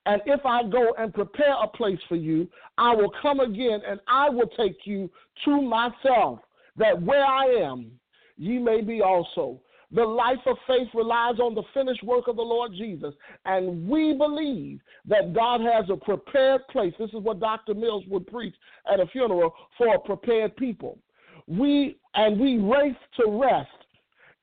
And 0.07 0.21
if 0.27 0.45
I 0.45 0.65
go 0.65 0.95
and 0.99 1.15
prepare 1.15 1.55
a 1.63 1.69
place 1.69 2.01
for 2.09 2.17
you, 2.17 2.49
I 2.77 2.95
will 2.95 3.13
come 3.23 3.39
again 3.39 3.81
and 3.87 4.01
I 4.09 4.29
will 4.29 4.49
take 4.57 4.79
you 4.85 5.09
to 5.45 5.63
myself, 5.63 6.41
that 6.77 7.01
where 7.01 7.25
I 7.25 7.45
am, 7.45 7.93
ye 8.37 8.59
may 8.59 8.81
be 8.81 9.01
also. 9.01 9.61
The 9.93 10.05
life 10.05 10.39
of 10.47 10.57
faith 10.67 10.89
relies 10.95 11.39
on 11.39 11.55
the 11.55 11.63
finished 11.75 12.03
work 12.03 12.27
of 12.27 12.37
the 12.37 12.43
Lord 12.43 12.73
Jesus. 12.73 13.15
And 13.45 13.87
we 13.87 14.15
believe 14.15 14.81
that 15.07 15.35
God 15.35 15.61
has 15.61 15.85
a 15.91 15.97
prepared 15.97 16.67
place. 16.69 16.95
This 16.99 17.11
is 17.11 17.23
what 17.23 17.41
Dr. 17.41 17.75
Mills 17.75 18.05
would 18.09 18.27
preach 18.27 18.55
at 18.91 19.01
a 19.01 19.07
funeral 19.07 19.55
for 19.77 19.95
a 19.95 19.99
prepared 19.99 20.57
people. 20.57 20.99
We 21.47 21.99
and 22.15 22.39
we 22.41 22.59
race 22.59 22.97
to 23.21 23.31
rest 23.31 23.69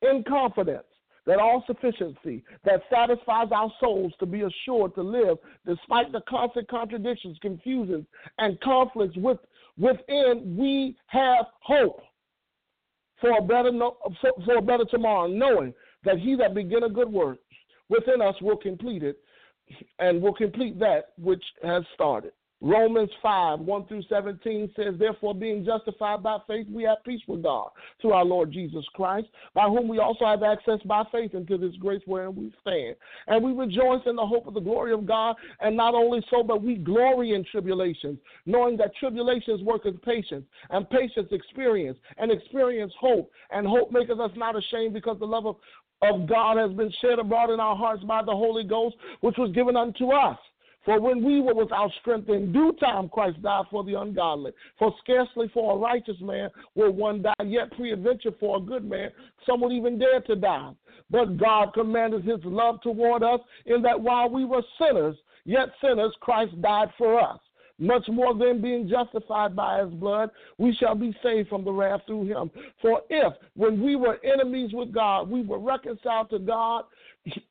in 0.01 0.23
confidence 0.27 0.83
that 1.25 1.39
all 1.39 1.63
sufficiency 1.67 2.43
that 2.63 2.81
satisfies 2.91 3.47
our 3.51 3.71
souls 3.79 4.13
to 4.19 4.25
be 4.25 4.41
assured 4.41 4.95
to 4.95 5.01
live 5.01 5.37
despite 5.65 6.11
the 6.11 6.21
constant 6.27 6.67
contradictions, 6.67 7.37
confusions, 7.41 8.05
and 8.39 8.59
conflicts 8.61 9.15
with, 9.17 9.37
within, 9.77 10.55
we 10.57 10.95
have 11.07 11.45
hope 11.61 12.01
for 13.21 13.37
a 13.37 13.41
better 13.41 13.71
no, 13.71 13.97
for, 14.21 14.31
for 14.45 14.57
a 14.57 14.61
better 14.61 14.85
tomorrow, 14.85 15.27
knowing 15.27 15.73
that 16.03 16.17
he 16.17 16.35
that 16.35 16.53
begin 16.53 16.83
a 16.83 16.89
good 16.89 17.09
work 17.09 17.39
within 17.89 18.21
us 18.21 18.35
will 18.41 18.57
complete 18.57 19.03
it 19.03 19.19
and 19.99 20.21
will 20.21 20.33
complete 20.33 20.79
that 20.79 21.09
which 21.17 21.43
has 21.63 21.83
started. 21.93 22.31
Romans 22.61 23.09
5, 23.21 23.59
1 23.59 23.85
through 23.87 24.03
17 24.09 24.71
says, 24.75 24.93
Therefore, 24.99 25.33
being 25.33 25.65
justified 25.65 26.21
by 26.21 26.37
faith, 26.45 26.67
we 26.71 26.83
have 26.83 27.03
peace 27.05 27.21
with 27.27 27.41
God 27.43 27.69
through 28.01 28.11
our 28.11 28.25
Lord 28.25 28.51
Jesus 28.51 28.85
Christ, 28.93 29.27
by 29.53 29.63
whom 29.63 29.87
we 29.87 29.99
also 29.99 30.25
have 30.25 30.43
access 30.43 30.79
by 30.85 31.03
faith 31.11 31.33
into 31.33 31.57
this 31.57 31.75
grace 31.77 32.01
wherein 32.05 32.35
we 32.35 32.53
stand. 32.61 32.95
And 33.27 33.43
we 33.43 33.53
rejoice 33.53 34.01
in 34.05 34.15
the 34.15 34.25
hope 34.25 34.45
of 34.45 34.53
the 34.53 34.59
glory 34.59 34.93
of 34.93 35.05
God. 35.05 35.35
And 35.61 35.75
not 35.75 35.95
only 35.95 36.23
so, 36.29 36.43
but 36.43 36.61
we 36.61 36.75
glory 36.75 37.33
in 37.33 37.45
tribulations, 37.45 38.19
knowing 38.45 38.75
that 38.77 38.95
tribulations 38.99 39.61
work 39.63 39.79
worketh 39.79 40.01
patience, 40.03 40.45
and 40.69 40.89
patience 40.89 41.29
experience, 41.31 41.97
and 42.17 42.31
experience 42.31 42.93
hope. 42.99 43.31
And 43.51 43.65
hope 43.67 43.91
maketh 43.91 44.19
us 44.19 44.31
not 44.35 44.57
ashamed 44.57 44.93
because 44.93 45.17
the 45.19 45.25
love 45.25 45.45
of, 45.45 45.55
of 46.01 46.27
God 46.27 46.57
has 46.57 46.71
been 46.75 46.91
shed 47.01 47.19
abroad 47.19 47.51
in 47.51 47.59
our 47.59 47.75
hearts 47.75 48.03
by 48.03 48.21
the 48.21 48.31
Holy 48.31 48.63
Ghost, 48.63 48.95
which 49.21 49.37
was 49.37 49.51
given 49.51 49.75
unto 49.75 50.11
us. 50.11 50.37
For 50.89 50.99
when 50.99 51.23
we 51.23 51.39
were 51.39 51.53
without 51.53 51.91
strength, 52.01 52.29
in 52.29 52.51
due 52.51 52.73
time 52.79 53.09
Christ 53.09 53.39
died 53.43 53.65
for 53.69 53.83
the 53.83 53.93
ungodly. 53.93 54.53
For 54.79 54.91
scarcely 55.03 55.47
for 55.53 55.75
a 55.75 55.77
righteous 55.77 56.19
man 56.19 56.49
will 56.73 56.89
one 56.89 57.21
die, 57.21 57.45
yet 57.45 57.71
peradventure 57.77 58.31
for 58.39 58.57
a 58.57 58.59
good 58.59 58.89
man 58.89 59.11
some 59.45 59.61
would 59.61 59.71
even 59.71 59.99
dare 59.99 60.19
to 60.21 60.35
die. 60.35 60.71
But 61.11 61.37
God 61.37 61.75
commanded 61.75 62.23
his 62.23 62.39
love 62.43 62.81
toward 62.81 63.21
us 63.21 63.39
in 63.67 63.83
that 63.83 64.01
while 64.01 64.31
we 64.31 64.45
were 64.45 64.63
sinners, 64.79 65.15
yet 65.45 65.69
sinners, 65.79 66.15
Christ 66.21 66.59
died 66.59 66.89
for 66.97 67.21
us. 67.21 67.37
Much 67.77 68.07
more 68.09 68.33
than 68.33 68.59
being 68.59 68.89
justified 68.89 69.55
by 69.55 69.83
his 69.83 69.93
blood, 69.93 70.31
we 70.57 70.73
shall 70.73 70.95
be 70.95 71.15
saved 71.21 71.49
from 71.49 71.63
the 71.63 71.71
wrath 71.71 72.01
through 72.07 72.25
him. 72.25 72.49
For 72.81 73.03
if, 73.11 73.31
when 73.55 73.79
we 73.79 73.95
were 73.95 74.19
enemies 74.25 74.71
with 74.73 74.91
God, 74.91 75.29
we 75.29 75.43
were 75.43 75.59
reconciled 75.59 76.31
to 76.31 76.39
God 76.39 76.85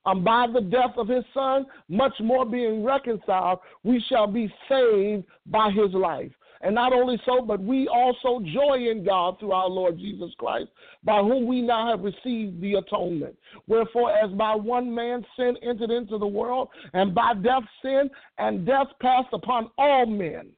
um, 0.06 0.24
by 0.24 0.46
the 0.52 0.60
death 0.60 0.96
of 0.96 1.08
his 1.08 1.24
son, 1.34 1.66
much 1.88 2.14
more 2.20 2.44
being 2.44 2.84
reconciled, 2.84 3.60
we 3.82 4.02
shall 4.08 4.26
be 4.26 4.52
saved 4.68 5.24
by 5.46 5.70
his 5.70 5.92
life. 5.92 6.30
And 6.60 6.74
not 6.74 6.92
only 6.92 7.20
so, 7.24 7.40
but 7.40 7.60
we 7.60 7.86
also 7.86 8.44
joy 8.52 8.88
in 8.90 9.04
God 9.04 9.38
through 9.38 9.52
our 9.52 9.68
Lord 9.68 9.96
Jesus 9.96 10.30
Christ, 10.38 10.68
by 11.04 11.20
whom 11.20 11.46
we 11.46 11.62
now 11.62 11.88
have 11.88 12.02
received 12.02 12.60
the 12.60 12.74
atonement. 12.74 13.36
Wherefore, 13.68 14.10
as 14.10 14.30
by 14.32 14.56
one 14.56 14.92
man 14.92 15.24
sin 15.36 15.56
entered 15.62 15.90
into 15.90 16.18
the 16.18 16.26
world, 16.26 16.68
and 16.94 17.14
by 17.14 17.34
death 17.34 17.62
sin, 17.80 18.10
and 18.38 18.66
death 18.66 18.88
passed 19.00 19.28
upon 19.32 19.70
all 19.78 20.06
men, 20.06 20.48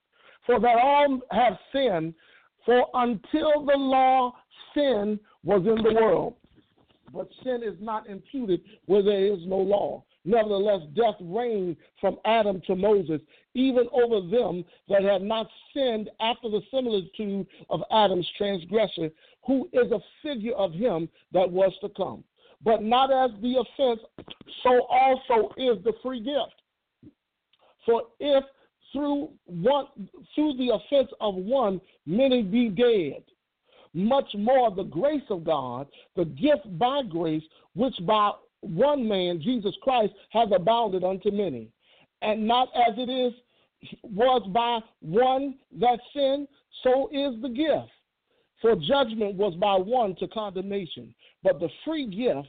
for 0.46 0.58
that 0.58 0.78
all 0.78 1.20
have 1.32 1.58
sinned, 1.70 2.14
for 2.64 2.86
until 2.94 3.66
the 3.66 3.76
law, 3.76 4.32
sin 4.74 5.20
was 5.44 5.62
in 5.66 5.82
the 5.82 5.94
world 6.00 6.34
but 7.12 7.28
sin 7.44 7.62
is 7.62 7.76
not 7.80 8.08
imputed 8.08 8.60
where 8.86 9.02
there 9.02 9.26
is 9.26 9.40
no 9.46 9.56
law. 9.56 10.04
Nevertheless, 10.24 10.82
death 10.94 11.14
reigned 11.20 11.76
from 12.00 12.18
Adam 12.24 12.60
to 12.66 12.76
Moses, 12.76 13.20
even 13.54 13.88
over 13.92 14.26
them 14.28 14.64
that 14.88 15.02
had 15.02 15.22
not 15.22 15.48
sinned 15.74 16.10
after 16.20 16.50
the 16.50 16.60
similitude 16.70 17.46
of 17.70 17.82
Adam's 17.90 18.28
transgression, 18.36 19.10
who 19.46 19.68
is 19.72 19.90
a 19.92 20.00
figure 20.22 20.54
of 20.54 20.72
him 20.72 21.08
that 21.32 21.50
was 21.50 21.72
to 21.80 21.88
come. 21.90 22.22
But 22.62 22.82
not 22.82 23.10
as 23.10 23.30
the 23.40 23.56
offense, 23.56 24.00
so 24.62 24.82
also 24.90 25.48
is 25.56 25.82
the 25.82 25.94
free 26.02 26.20
gift. 26.20 26.60
For 27.86 28.02
if 28.20 28.44
through 28.92 29.30
one 29.46 29.86
through 30.34 30.54
the 30.58 30.74
offense 30.74 31.10
of 31.20 31.34
one 31.34 31.80
many 32.06 32.42
be 32.42 32.68
dead, 32.68 33.22
much 33.94 34.28
more 34.34 34.74
the 34.74 34.84
grace 34.84 35.22
of 35.30 35.44
God, 35.44 35.86
the 36.16 36.24
gift 36.24 36.78
by 36.78 37.02
grace, 37.02 37.42
which 37.74 37.94
by 38.06 38.32
one 38.60 39.08
man, 39.08 39.40
Jesus 39.40 39.74
Christ, 39.82 40.12
has 40.30 40.48
abounded 40.54 41.04
unto 41.04 41.30
many. 41.30 41.70
And 42.22 42.46
not 42.46 42.68
as 42.74 42.94
it 42.98 43.10
is 43.10 43.32
was 44.02 44.42
by 44.52 44.80
one 45.00 45.54
that 45.80 45.98
sinned, 46.14 46.48
so 46.82 47.08
is 47.12 47.40
the 47.40 47.48
gift. 47.48 47.90
For 48.60 48.76
judgment 48.76 49.36
was 49.36 49.54
by 49.54 49.76
one 49.76 50.14
to 50.16 50.28
condemnation, 50.28 51.14
but 51.42 51.60
the 51.60 51.70
free 51.84 52.06
gift 52.06 52.48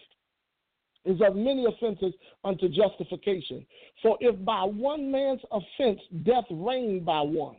is 1.05 1.21
of 1.21 1.35
many 1.35 1.65
offenses 1.65 2.13
unto 2.43 2.67
justification. 2.67 3.65
For 4.01 4.17
if 4.19 4.43
by 4.43 4.63
one 4.63 5.09
man's 5.09 5.41
offense 5.51 5.99
death 6.23 6.43
reigned 6.51 7.05
by 7.05 7.21
one, 7.21 7.57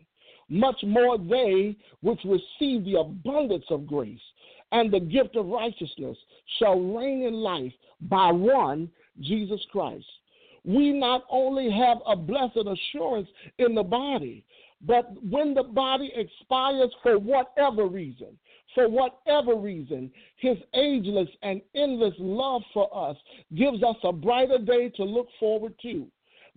much 0.53 0.77
more 0.85 1.17
they 1.17 1.75
which 2.03 2.21
receive 2.25 2.85
the 2.85 3.01
abundance 3.01 3.65
of 3.71 3.87
grace 3.87 4.21
and 4.73 4.93
the 4.93 5.01
gift 5.01 5.37
of 5.37 5.47
righteousness 5.47 6.17
shall 6.59 6.79
reign 6.79 7.23
in 7.23 7.35
life 7.35 7.73
by 8.03 8.31
one, 8.31 8.91
Jesus 9.21 9.61
Christ. 9.71 10.05
We 10.65 10.93
not 10.93 11.25
only 11.31 11.71
have 11.71 11.99
a 12.07 12.17
blessed 12.17 12.67
assurance 12.67 13.29
in 13.59 13.75
the 13.75 13.83
body, 13.83 14.45
but 14.85 15.13
when 15.31 15.55
the 15.55 15.63
body 15.63 16.13
expires 16.15 16.91
for 17.03 17.19
whatever 17.19 17.87
reason, 17.87 18.39
for 18.75 18.89
whatever 18.89 19.55
reason, 19.55 20.11
his 20.37 20.57
ageless 20.75 21.29
and 21.43 21.61
endless 21.75 22.15
love 22.19 22.63
for 22.75 22.89
us 23.11 23.17
gives 23.55 23.83
us 23.83 23.97
a 24.05 24.13
brighter 24.13 24.59
day 24.59 24.89
to 24.97 25.05
look 25.05 25.29
forward 25.41 25.75
to. 25.83 26.07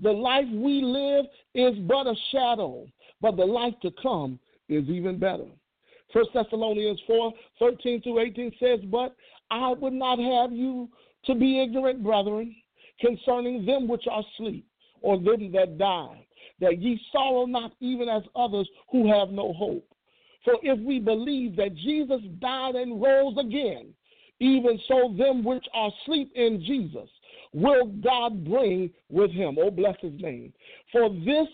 The 0.01 0.11
life 0.11 0.47
we 0.51 0.81
live 0.81 1.25
is 1.53 1.77
but 1.87 2.07
a 2.07 2.15
shadow 2.31 2.87
but 3.21 3.37
the 3.37 3.45
life 3.45 3.73
to 3.81 3.91
come 4.01 4.39
is 4.69 4.87
even 4.89 5.19
better. 5.19 5.45
First 6.13 6.29
Thessalonians 6.33 6.99
4 7.07 7.33
13 7.59 8.01
through 8.01 8.19
18 8.19 8.51
says, 8.59 8.79
But 8.85 9.15
I 9.51 9.73
would 9.73 9.93
not 9.93 10.19
have 10.19 10.51
you 10.51 10.89
to 11.25 11.35
be 11.35 11.61
ignorant, 11.61 12.03
brethren, 12.03 12.55
concerning 12.99 13.65
them 13.65 13.87
which 13.87 14.05
are 14.09 14.23
asleep, 14.33 14.65
or 15.01 15.17
them 15.17 15.51
that 15.51 15.77
die, 15.77 16.25
that 16.59 16.81
ye 16.81 16.99
sorrow 17.11 17.45
not 17.45 17.73
even 17.79 18.07
as 18.07 18.23
others 18.35 18.67
who 18.91 19.11
have 19.11 19.29
no 19.29 19.53
hope. 19.53 19.87
For 20.43 20.55
if 20.61 20.79
we 20.79 20.99
believe 20.99 21.55
that 21.55 21.75
Jesus 21.75 22.21
died 22.39 22.75
and 22.75 23.01
rose 23.01 23.35
again, 23.37 23.93
even 24.39 24.79
so 24.87 25.13
them 25.17 25.43
which 25.43 25.65
are 25.73 25.91
asleep 26.03 26.31
in 26.35 26.63
Jesus 26.65 27.09
will 27.53 27.87
God 27.87 28.43
bring 28.43 28.91
with 29.09 29.31
him. 29.31 29.57
Oh, 29.59 29.71
bless 29.71 29.95
his 30.01 30.13
name. 30.19 30.53
For 30.91 31.09
this 31.09 31.47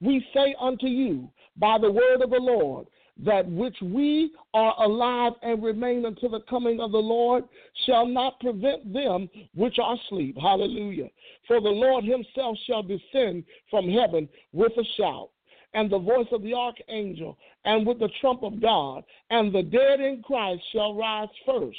we 0.00 0.24
say 0.34 0.54
unto 0.60 0.86
you 0.86 1.28
by 1.56 1.78
the 1.78 1.90
word 1.90 2.22
of 2.22 2.30
the 2.30 2.40
Lord, 2.40 2.86
that 3.24 3.48
which 3.48 3.76
we 3.80 4.30
are 4.52 4.74
alive 4.82 5.32
and 5.42 5.62
remain 5.62 6.04
until 6.04 6.30
the 6.30 6.40
coming 6.50 6.80
of 6.80 6.92
the 6.92 6.98
Lord 6.98 7.44
shall 7.86 8.06
not 8.06 8.38
prevent 8.40 8.92
them 8.92 9.30
which 9.54 9.78
are 9.78 9.96
asleep. 9.96 10.36
Hallelujah. 10.36 11.08
For 11.46 11.60
the 11.60 11.68
Lord 11.68 12.04
himself 12.04 12.58
shall 12.66 12.82
descend 12.82 13.44
from 13.70 13.88
heaven 13.88 14.28
with 14.52 14.72
a 14.72 14.84
shout, 14.98 15.30
and 15.72 15.90
the 15.90 15.98
voice 15.98 16.26
of 16.30 16.42
the 16.42 16.52
archangel, 16.52 17.38
and 17.64 17.86
with 17.86 17.98
the 17.98 18.10
trump 18.20 18.42
of 18.42 18.60
God, 18.60 19.02
and 19.30 19.50
the 19.52 19.62
dead 19.62 20.00
in 20.00 20.22
Christ 20.22 20.62
shall 20.72 20.94
rise 20.94 21.28
first. 21.46 21.78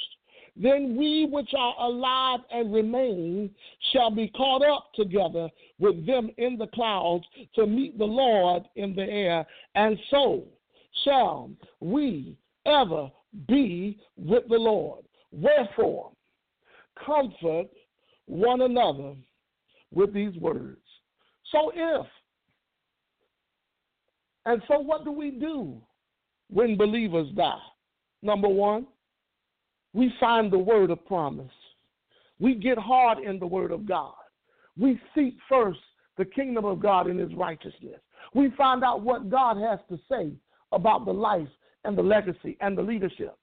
Then 0.60 0.96
we 0.96 1.26
which 1.30 1.50
are 1.56 1.74
alive 1.78 2.40
and 2.50 2.72
remain 2.74 3.50
shall 3.92 4.10
be 4.10 4.28
caught 4.36 4.62
up 4.62 4.90
together 4.94 5.48
with 5.78 6.04
them 6.04 6.30
in 6.36 6.58
the 6.58 6.66
clouds 6.68 7.24
to 7.54 7.66
meet 7.66 7.96
the 7.96 8.04
Lord 8.04 8.64
in 8.74 8.94
the 8.94 9.02
air, 9.02 9.46
and 9.76 9.96
so 10.10 10.44
shall 11.04 11.50
we 11.80 12.36
ever 12.66 13.10
be 13.46 13.98
with 14.16 14.48
the 14.48 14.56
Lord. 14.56 15.04
Wherefore, 15.30 16.10
comfort 17.06 17.68
one 18.26 18.62
another 18.62 19.14
with 19.92 20.12
these 20.12 20.34
words. 20.36 20.80
So 21.52 21.70
if, 21.74 22.06
and 24.44 24.62
so 24.66 24.78
what 24.80 25.04
do 25.04 25.12
we 25.12 25.30
do 25.30 25.80
when 26.50 26.76
believers 26.76 27.28
die? 27.36 27.58
Number 28.22 28.48
one, 28.48 28.86
we 29.98 30.14
find 30.20 30.52
the 30.52 30.58
word 30.58 30.92
of 30.92 31.04
promise. 31.06 31.50
We 32.38 32.54
get 32.54 32.78
hard 32.78 33.18
in 33.18 33.40
the 33.40 33.46
word 33.48 33.72
of 33.72 33.84
God. 33.84 34.14
We 34.78 35.00
seek 35.12 35.34
first 35.48 35.80
the 36.16 36.24
kingdom 36.24 36.64
of 36.64 36.78
God 36.78 37.08
and 37.08 37.18
his 37.18 37.34
righteousness. 37.34 37.98
We 38.32 38.52
find 38.56 38.84
out 38.84 39.00
what 39.02 39.28
God 39.28 39.56
has 39.56 39.80
to 39.88 39.98
say 40.08 40.30
about 40.70 41.04
the 41.04 41.12
life 41.12 41.48
and 41.84 41.98
the 41.98 42.02
legacy 42.02 42.56
and 42.60 42.78
the 42.78 42.82
leadership. 42.82 43.36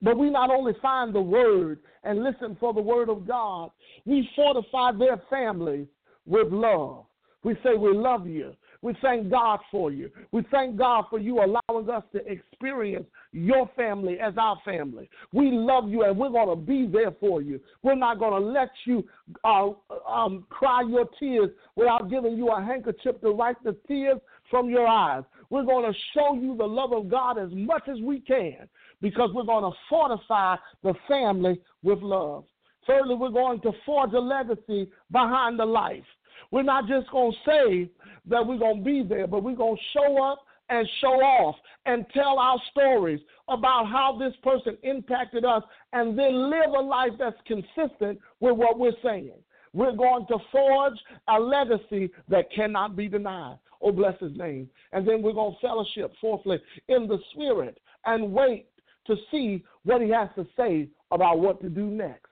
But 0.00 0.16
we 0.16 0.30
not 0.30 0.48
only 0.48 0.74
find 0.80 1.12
the 1.12 1.20
word 1.20 1.80
and 2.04 2.22
listen 2.22 2.56
for 2.60 2.72
the 2.72 2.80
word 2.80 3.08
of 3.08 3.26
God, 3.26 3.72
we 4.04 4.28
fortify 4.36 4.92
their 4.92 5.20
families 5.28 5.88
with 6.24 6.52
love. 6.52 7.06
We 7.42 7.54
say 7.64 7.74
we 7.76 7.92
love 7.92 8.28
you. 8.28 8.54
We 8.84 8.94
thank 9.00 9.30
God 9.30 9.60
for 9.70 9.90
you. 9.90 10.10
We 10.30 10.44
thank 10.50 10.76
God 10.76 11.06
for 11.08 11.18
you 11.18 11.38
allowing 11.38 11.88
us 11.88 12.02
to 12.12 12.18
experience 12.30 13.06
your 13.32 13.66
family 13.74 14.20
as 14.20 14.34
our 14.36 14.58
family. 14.62 15.08
We 15.32 15.50
love 15.52 15.88
you 15.88 16.02
and 16.04 16.18
we're 16.18 16.28
going 16.28 16.50
to 16.50 16.62
be 16.62 16.86
there 16.86 17.12
for 17.18 17.40
you. 17.40 17.58
We're 17.82 17.94
not 17.94 18.18
going 18.18 18.42
to 18.42 18.46
let 18.46 18.68
you 18.84 19.02
uh, 19.42 19.70
um, 20.06 20.44
cry 20.50 20.82
your 20.86 21.06
tears 21.18 21.48
without 21.76 22.10
giving 22.10 22.36
you 22.36 22.50
a 22.50 22.62
handkerchief 22.62 23.22
to 23.22 23.32
wipe 23.32 23.56
the 23.64 23.74
tears 23.88 24.18
from 24.50 24.68
your 24.68 24.86
eyes. 24.86 25.24
We're 25.48 25.64
going 25.64 25.90
to 25.90 25.98
show 26.12 26.34
you 26.34 26.54
the 26.54 26.66
love 26.66 26.92
of 26.92 27.08
God 27.08 27.38
as 27.38 27.48
much 27.52 27.84
as 27.88 28.02
we 28.02 28.20
can 28.20 28.68
because 29.00 29.30
we're 29.32 29.44
going 29.44 29.64
to 29.64 29.74
fortify 29.88 30.56
the 30.82 30.92
family 31.08 31.58
with 31.82 32.00
love. 32.02 32.44
Thirdly, 32.86 33.14
we're 33.14 33.30
going 33.30 33.62
to 33.62 33.72
forge 33.86 34.12
a 34.12 34.20
legacy 34.20 34.90
behind 35.10 35.58
the 35.58 35.64
life. 35.64 36.04
We're 36.50 36.62
not 36.62 36.86
just 36.86 37.10
going 37.10 37.32
to 37.32 37.38
say 37.50 37.90
that 38.28 38.46
we're 38.46 38.58
going 38.58 38.78
to 38.78 38.84
be 38.84 39.02
there, 39.02 39.26
but 39.26 39.42
we're 39.42 39.54
going 39.54 39.76
to 39.76 39.82
show 39.92 40.22
up 40.22 40.44
and 40.70 40.88
show 41.00 41.20
off 41.20 41.56
and 41.86 42.06
tell 42.14 42.38
our 42.38 42.58
stories 42.70 43.20
about 43.48 43.86
how 43.86 44.16
this 44.18 44.32
person 44.42 44.78
impacted 44.82 45.44
us 45.44 45.62
and 45.92 46.18
then 46.18 46.50
live 46.50 46.70
a 46.76 46.80
life 46.80 47.12
that's 47.18 47.36
consistent 47.46 48.18
with 48.40 48.56
what 48.56 48.78
we're 48.78 48.92
saying. 49.02 49.32
We're 49.74 49.96
going 49.96 50.26
to 50.28 50.38
forge 50.50 50.98
a 51.28 51.38
legacy 51.38 52.10
that 52.28 52.50
cannot 52.54 52.96
be 52.96 53.08
denied. 53.08 53.58
Oh, 53.82 53.92
bless 53.92 54.18
his 54.20 54.34
name. 54.36 54.70
And 54.92 55.06
then 55.06 55.20
we're 55.20 55.32
going 55.32 55.54
to 55.54 55.66
fellowship, 55.66 56.12
fourthly, 56.20 56.58
in 56.88 57.06
the 57.06 57.18
spirit 57.32 57.78
and 58.06 58.32
wait 58.32 58.66
to 59.06 59.16
see 59.30 59.62
what 59.82 60.00
he 60.00 60.08
has 60.10 60.28
to 60.36 60.46
say 60.56 60.88
about 61.10 61.40
what 61.40 61.60
to 61.60 61.68
do 61.68 61.86
next. 61.86 62.30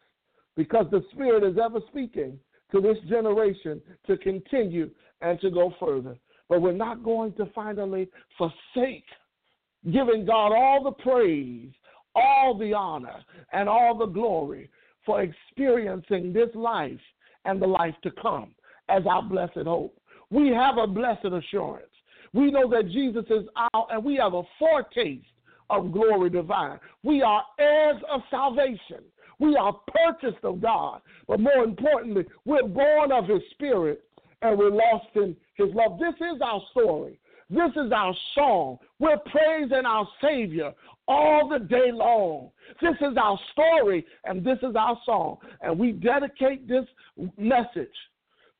Because 0.56 0.86
the 0.90 1.04
spirit 1.12 1.44
is 1.44 1.58
ever 1.62 1.80
speaking 1.88 2.38
to 2.70 2.80
this 2.80 2.96
generation 3.08 3.82
to 4.06 4.16
continue 4.16 4.90
and 5.22 5.40
to 5.40 5.50
go 5.50 5.72
further. 5.80 6.16
But 6.48 6.60
we're 6.60 6.72
not 6.72 7.02
going 7.02 7.32
to 7.34 7.46
finally 7.54 8.08
forsake 8.36 9.04
giving 9.90 10.24
God 10.26 10.52
all 10.52 10.82
the 10.84 11.02
praise, 11.02 11.70
all 12.14 12.56
the 12.58 12.72
honor, 12.74 13.24
and 13.52 13.68
all 13.68 13.96
the 13.96 14.06
glory 14.06 14.70
for 15.04 15.22
experiencing 15.22 16.32
this 16.32 16.50
life 16.54 17.00
and 17.44 17.60
the 17.60 17.66
life 17.66 17.94
to 18.02 18.10
come 18.10 18.54
as 18.88 19.02
our 19.08 19.22
blessed 19.22 19.66
hope. 19.66 19.96
We 20.30 20.48
have 20.48 20.78
a 20.78 20.86
blessed 20.86 21.26
assurance. 21.26 21.86
We 22.32 22.50
know 22.50 22.68
that 22.70 22.88
Jesus 22.90 23.24
is 23.28 23.46
out, 23.74 23.88
and 23.90 24.04
we 24.04 24.16
have 24.16 24.34
a 24.34 24.42
foretaste 24.58 25.26
of 25.70 25.92
glory 25.92 26.30
divine. 26.30 26.78
We 27.02 27.22
are 27.22 27.42
heirs 27.58 28.00
of 28.10 28.20
salvation. 28.30 29.04
We 29.38 29.56
are 29.56 29.76
purchased 29.88 30.44
of 30.44 30.60
God. 30.60 31.00
But 31.26 31.40
more 31.40 31.64
importantly, 31.64 32.24
we're 32.44 32.66
born 32.66 33.10
of 33.12 33.26
His 33.26 33.42
Spirit 33.50 34.04
and 34.42 34.58
we're 34.58 34.70
lost 34.70 35.06
in 35.14 35.36
His 35.54 35.68
love. 35.74 35.98
This 35.98 36.14
is 36.16 36.40
our 36.44 36.60
story. 36.70 37.18
This 37.48 37.70
is 37.76 37.92
our 37.92 38.14
song. 38.34 38.78
We're 38.98 39.18
praising 39.18 39.84
our 39.86 40.08
Savior 40.22 40.72
all 41.06 41.48
the 41.48 41.58
day 41.58 41.92
long. 41.92 42.50
This 42.80 42.94
is 43.00 43.16
our 43.20 43.38
story 43.52 44.06
and 44.24 44.44
this 44.44 44.58
is 44.62 44.74
our 44.76 44.98
song. 45.04 45.36
And 45.60 45.78
we 45.78 45.92
dedicate 45.92 46.66
this 46.66 46.86
message 47.36 47.88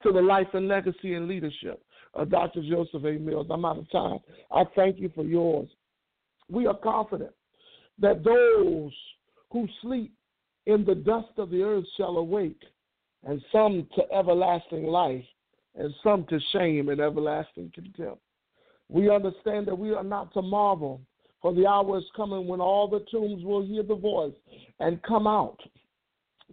to 0.03 0.13
the 0.13 0.21
life 0.21 0.49
and 0.53 0.69
legacy 0.69 1.15
and 1.15 1.29
leadership 1.29 1.83
of 2.15 2.31
Dr. 2.31 2.63
Joseph 2.69 3.05
A. 3.05 3.19
Mills. 3.19 3.47
I'm 3.51 3.65
out 3.65 3.79
of 3.79 3.91
time. 3.91 4.19
I 4.51 4.65
thank 4.77 4.99
you 4.99 5.11
for 5.15 5.25
yours. 5.25 5.69
We 6.51 6.67
are 6.67 6.77
confident 6.77 7.33
that 7.99 8.25
those 8.25 8.93
who 9.51 9.69
sleep 9.81 10.13
in 10.67 10.85
the 10.85 10.95
dust 10.95 11.33
of 11.39 11.51
the 11.51 11.63
earth 11.63 11.85
shall 11.97 12.17
awake, 12.19 12.61
and 13.25 13.43
some 13.53 13.87
to 13.97 14.03
everlasting 14.13 14.85
life, 14.85 15.25
and 15.77 15.93
some 16.03 16.25
to 16.27 16.39
shame 16.53 16.89
and 16.89 17.01
everlasting 17.01 17.73
contempt. 17.75 18.21
We 18.89 19.11
understand 19.11 19.67
that 19.67 19.79
we 19.79 19.93
are 19.95 20.05
not 20.05 20.33
to 20.35 20.43
marvel, 20.43 21.01
for 21.41 21.55
the 21.55 21.67
hour 21.67 21.99
is 21.99 22.05
coming 22.15 22.47
when 22.47 22.61
all 22.61 22.89
the 22.89 23.05
tombs 23.11 23.45
will 23.45 23.65
hear 23.65 23.83
the 23.83 23.95
voice 23.95 24.35
and 24.81 25.03
come 25.03 25.27
out. 25.27 25.59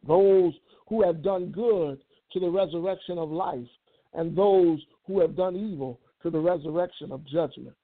Those 0.08 0.54
who 0.88 1.04
have 1.04 1.22
done 1.22 1.52
good 1.52 2.00
to 2.32 2.40
the 2.40 2.50
resurrection 2.50 3.18
of 3.18 3.30
life, 3.30 3.68
and 4.14 4.36
those 4.36 4.80
who 5.06 5.20
have 5.20 5.36
done 5.36 5.56
evil 5.56 6.00
to 6.24 6.30
the 6.30 6.40
resurrection 6.40 7.12
of 7.12 7.26
judgment. 7.26 7.76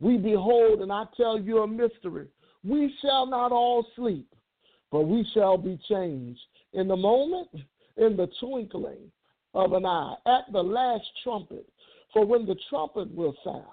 We 0.00 0.16
behold, 0.16 0.80
and 0.80 0.92
I 0.92 1.04
tell 1.16 1.40
you 1.40 1.58
a 1.58 1.66
mystery. 1.66 2.26
We 2.64 2.94
shall 3.00 3.26
not 3.26 3.50
all 3.50 3.86
sleep 3.96 4.26
but 4.92 5.08
we 5.08 5.26
shall 5.32 5.56
be 5.56 5.80
changed 5.88 6.40
in 6.74 6.86
the 6.86 6.96
moment, 6.96 7.48
in 7.96 8.16
the 8.16 8.28
twinkling 8.38 9.10
of 9.54 9.72
an 9.72 9.84
eye, 9.84 10.14
at 10.26 10.52
the 10.52 10.62
last 10.62 11.04
trumpet. 11.22 11.66
For 12.12 12.26
when 12.26 12.46
the 12.46 12.56
trumpet 12.68 13.14
will 13.14 13.34
sound, 13.42 13.64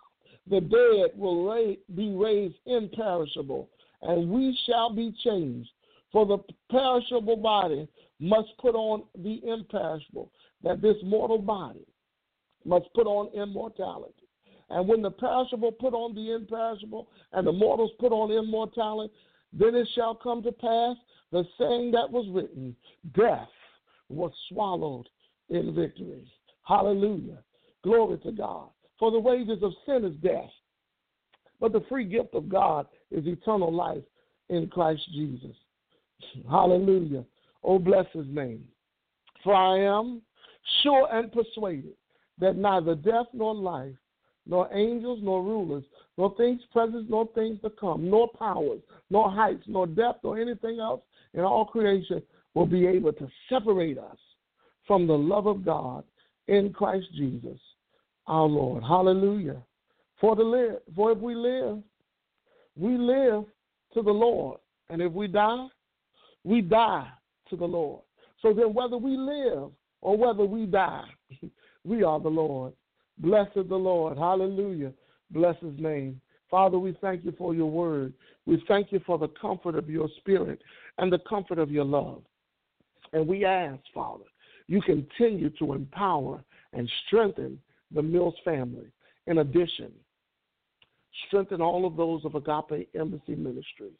the 0.50 0.62
dead 0.62 1.20
will 1.20 1.76
be 1.96 2.14
raised 2.14 2.56
imperishable, 2.66 3.70
and 4.02 4.30
we 4.30 4.58
shall 4.66 4.94
be 4.94 5.14
changed. 5.24 5.70
For 6.12 6.26
the 6.26 6.40
perishable 6.72 7.38
body 7.38 7.88
must 8.20 8.50
put 8.60 8.76
on 8.76 9.04
the 9.16 9.42
imperishable, 9.46 10.32
that 10.64 10.82
this 10.82 10.96
mortal 11.04 11.38
body 11.38 11.86
must 12.66 12.86
put 12.96 13.08
on 13.08 13.34
immortality. 13.34 14.14
And 14.70 14.88
when 14.88 15.02
the 15.02 15.12
perishable 15.12 15.72
put 15.72 15.94
on 15.94 16.16
the 16.16 16.34
imperishable, 16.34 17.10
and 17.34 17.46
the 17.46 17.52
mortals 17.52 17.92
put 18.00 18.12
on 18.12 18.32
immortality, 18.32 19.14
then 19.52 19.76
it 19.76 19.88
shall 19.96 20.16
come 20.16 20.44
to 20.44 20.52
pass 20.52 20.96
the 21.32 21.44
saying 21.58 21.92
that 21.92 22.10
was 22.10 22.28
written, 22.30 22.76
death 23.14 23.50
was 24.10 24.32
swallowed 24.50 25.08
in 25.50 25.74
victory. 25.76 26.26
Hallelujah. 26.64 27.40
Glory 27.84 28.18
to 28.20 28.32
God. 28.32 28.70
For 29.00 29.12
the 29.12 29.20
wages 29.20 29.64
of 29.64 29.72
sin 29.86 30.04
is 30.06 30.16
death, 30.18 30.50
but 31.60 31.72
the 31.72 31.84
free 31.90 32.06
gift 32.06 32.36
of 32.36 32.50
God 32.50 32.86
is 33.12 33.26
eternal 33.26 33.74
life 33.74 34.04
in 34.50 34.68
Christ 34.68 35.02
Jesus. 35.14 35.56
Hallelujah. 36.50 37.24
Oh, 37.64 37.80
bless 37.80 38.06
his 38.14 38.28
name. 38.28 38.66
For 39.44 39.54
I 39.54 39.80
am 39.80 40.22
sure 40.84 41.08
and 41.12 41.32
persuaded 41.32 41.94
that 42.40 42.58
neither 42.58 42.96
death 42.96 43.28
nor 43.34 43.56
life, 43.56 43.96
nor 44.46 44.70
angels, 44.74 45.20
nor 45.22 45.44
rulers, 45.44 45.84
nor 46.18 46.36
things 46.36 46.62
present, 46.74 47.10
nor 47.10 47.28
things 47.36 47.60
to 47.62 47.70
come, 47.70 48.10
nor 48.10 48.30
powers, 48.38 48.82
nor 49.10 49.32
heights, 49.32 49.64
nor 49.68 49.88
depth, 49.88 50.24
nor 50.24 50.38
anything 50.38 50.80
else 50.80 51.02
in 51.34 51.42
all 51.42 51.66
creation 51.66 52.22
will 52.54 52.66
be 52.66 52.86
able 52.88 53.14
to 53.14 53.28
separate 53.50 53.98
us 53.98 54.18
from 54.90 55.06
the 55.06 55.14
love 55.14 55.46
of 55.46 55.64
God 55.64 56.04
in 56.48 56.74
Christ 56.74 57.06
Jesus, 57.16 57.60
our 58.26 58.48
Lord. 58.48 58.82
Hallelujah. 58.82 59.62
For 60.20 60.36
to 60.36 60.42
live, 60.42 60.78
for 60.96 61.12
if 61.12 61.20
we 61.20 61.36
live, 61.36 61.78
we 62.76 62.98
live 62.98 63.46
to 63.94 64.02
the 64.02 64.10
Lord. 64.10 64.60
And 64.90 65.00
if 65.00 65.12
we 65.14 65.28
die, 65.28 65.68
we 66.44 66.62
die 66.62 67.08
to 67.52 67.56
the 67.56 67.68
Lord. 67.68 68.02
So 68.42 68.52
then 68.52 68.74
whether 68.74 68.98
we 68.98 69.16
live 69.16 69.70
or 70.02 70.18
whether 70.18 70.44
we 70.44 70.66
die, 70.66 71.06
we 71.84 72.02
are 72.02 72.20
the 72.20 72.28
Lord. 72.28 72.74
Blessed 73.20 73.70
the 73.70 73.76
Lord. 73.76 74.18
Hallelujah. 74.18 74.92
Bless 75.30 75.56
his 75.62 75.80
name. 75.80 76.20
Father, 76.50 76.80
we 76.80 76.98
thank 77.00 77.24
you 77.24 77.36
for 77.38 77.54
your 77.54 77.70
word. 77.70 78.12
We 78.48 78.64
thank 78.68 78.92
you 78.92 79.02
for 79.06 79.20
the 79.20 79.28
comfort 79.40 79.76
of 79.76 79.88
your 79.88 80.10
spirit 80.18 80.64
and 80.98 81.14
the 81.14 81.20
comfort 81.30 81.60
of 81.60 81.70
your 81.70 81.86
love. 81.86 82.24
And 83.14 83.28
we 83.28 83.46
ask, 83.46 83.80
Father, 83.94 84.24
you 84.70 84.82
continue 84.82 85.50
to 85.58 85.74
empower 85.74 86.44
and 86.74 86.90
strengthen 87.08 87.60
the 87.92 88.04
Mills 88.04 88.36
family. 88.46 88.86
In 89.26 89.40
addition, 89.40 89.92
strengthen 91.28 91.60
all 91.60 91.88
of 91.88 91.98
those 91.98 92.24
of 92.24 92.36
Agape 92.36 92.88
Embassy 92.94 93.36
Ministries. 93.36 93.98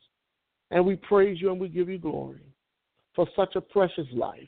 And 0.70 0.86
we 0.86 0.96
praise 0.96 1.42
you 1.42 1.52
and 1.52 1.60
we 1.60 1.70
give 1.70 1.90
you 1.90 1.98
glory 1.98 2.44
for 3.16 3.28
such 3.36 3.56
a 3.56 3.62
precious 3.62 4.06
life. 4.14 4.48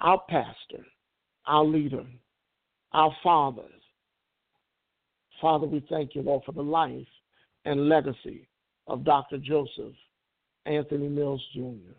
Our 0.00 0.20
pastor, 0.28 0.84
our 1.46 1.64
leader, 1.64 2.04
our 2.92 3.14
fathers. 3.22 3.70
Father, 5.40 5.68
we 5.68 5.86
thank 5.88 6.16
you, 6.16 6.22
Lord, 6.22 6.42
for 6.44 6.52
the 6.52 6.62
life 6.62 7.06
and 7.64 7.88
legacy 7.88 8.48
of 8.88 9.04
Dr. 9.04 9.38
Joseph 9.38 9.94
Anthony 10.66 11.08
Mills 11.08 11.42
Jr. 11.54 11.94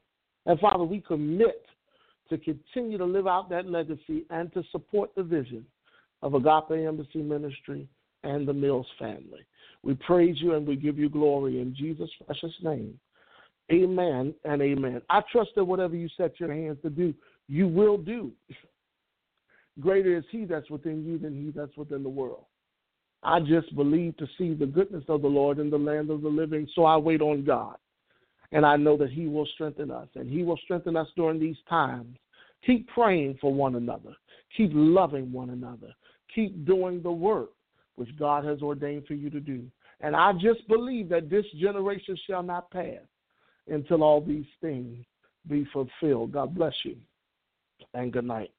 And 0.45 0.59
Father, 0.59 0.83
we 0.83 0.99
commit 0.99 1.65
to 2.29 2.37
continue 2.37 2.97
to 2.97 3.05
live 3.05 3.27
out 3.27 3.49
that 3.49 3.69
legacy 3.69 4.25
and 4.29 4.51
to 4.53 4.63
support 4.71 5.11
the 5.15 5.23
vision 5.23 5.65
of 6.21 6.33
Agape 6.33 6.71
Embassy 6.71 7.21
Ministry 7.21 7.87
and 8.23 8.47
the 8.47 8.53
Mills 8.53 8.87
family. 8.97 9.45
We 9.83 9.95
praise 9.95 10.35
you 10.39 10.55
and 10.55 10.67
we 10.67 10.75
give 10.75 10.97
you 10.97 11.09
glory 11.09 11.61
in 11.61 11.75
Jesus' 11.75 12.09
precious 12.25 12.53
name. 12.61 12.99
Amen 13.71 14.33
and 14.45 14.61
amen. 14.61 15.01
I 15.09 15.21
trust 15.31 15.51
that 15.55 15.63
whatever 15.63 15.95
you 15.95 16.09
set 16.17 16.39
your 16.39 16.53
hands 16.53 16.77
to 16.83 16.89
do, 16.89 17.13
you 17.47 17.67
will 17.67 17.97
do. 17.97 18.31
Greater 19.79 20.17
is 20.17 20.23
he 20.31 20.45
that's 20.45 20.69
within 20.69 21.05
you 21.05 21.19
than 21.19 21.35
he 21.35 21.51
that's 21.51 21.75
within 21.77 22.01
the 22.01 22.09
world. 22.09 22.45
I 23.23 23.39
just 23.39 23.75
believe 23.75 24.15
to 24.17 24.27
see 24.37 24.53
the 24.53 24.65
goodness 24.65 25.03
of 25.09 25.21
the 25.21 25.27
Lord 25.27 25.59
in 25.59 25.69
the 25.69 25.77
land 25.77 26.09
of 26.09 26.21
the 26.21 26.29
living, 26.29 26.67
so 26.73 26.85
I 26.85 26.97
wait 26.97 27.21
on 27.21 27.43
God. 27.43 27.75
And 28.51 28.65
I 28.65 28.77
know 28.77 28.97
that 28.97 29.11
He 29.11 29.27
will 29.27 29.45
strengthen 29.53 29.91
us, 29.91 30.07
and 30.15 30.29
He 30.29 30.43
will 30.43 30.57
strengthen 30.57 30.95
us 30.95 31.07
during 31.15 31.39
these 31.39 31.57
times. 31.69 32.17
Keep 32.65 32.87
praying 32.89 33.37
for 33.39 33.53
one 33.53 33.75
another. 33.75 34.13
Keep 34.55 34.71
loving 34.73 35.31
one 35.31 35.49
another. 35.49 35.93
Keep 36.33 36.65
doing 36.65 37.01
the 37.01 37.11
work 37.11 37.49
which 37.95 38.09
God 38.17 38.45
has 38.45 38.61
ordained 38.61 39.05
for 39.07 39.15
you 39.15 39.29
to 39.29 39.39
do. 39.39 39.63
And 40.01 40.15
I 40.15 40.33
just 40.33 40.67
believe 40.67 41.09
that 41.09 41.29
this 41.29 41.45
generation 41.59 42.17
shall 42.27 42.43
not 42.43 42.69
pass 42.71 43.01
until 43.67 44.03
all 44.03 44.21
these 44.21 44.45
things 44.61 45.03
be 45.49 45.67
fulfilled. 45.73 46.31
God 46.31 46.53
bless 46.55 46.73
you, 46.83 46.95
and 47.93 48.13
good 48.13 48.25
night. 48.25 48.51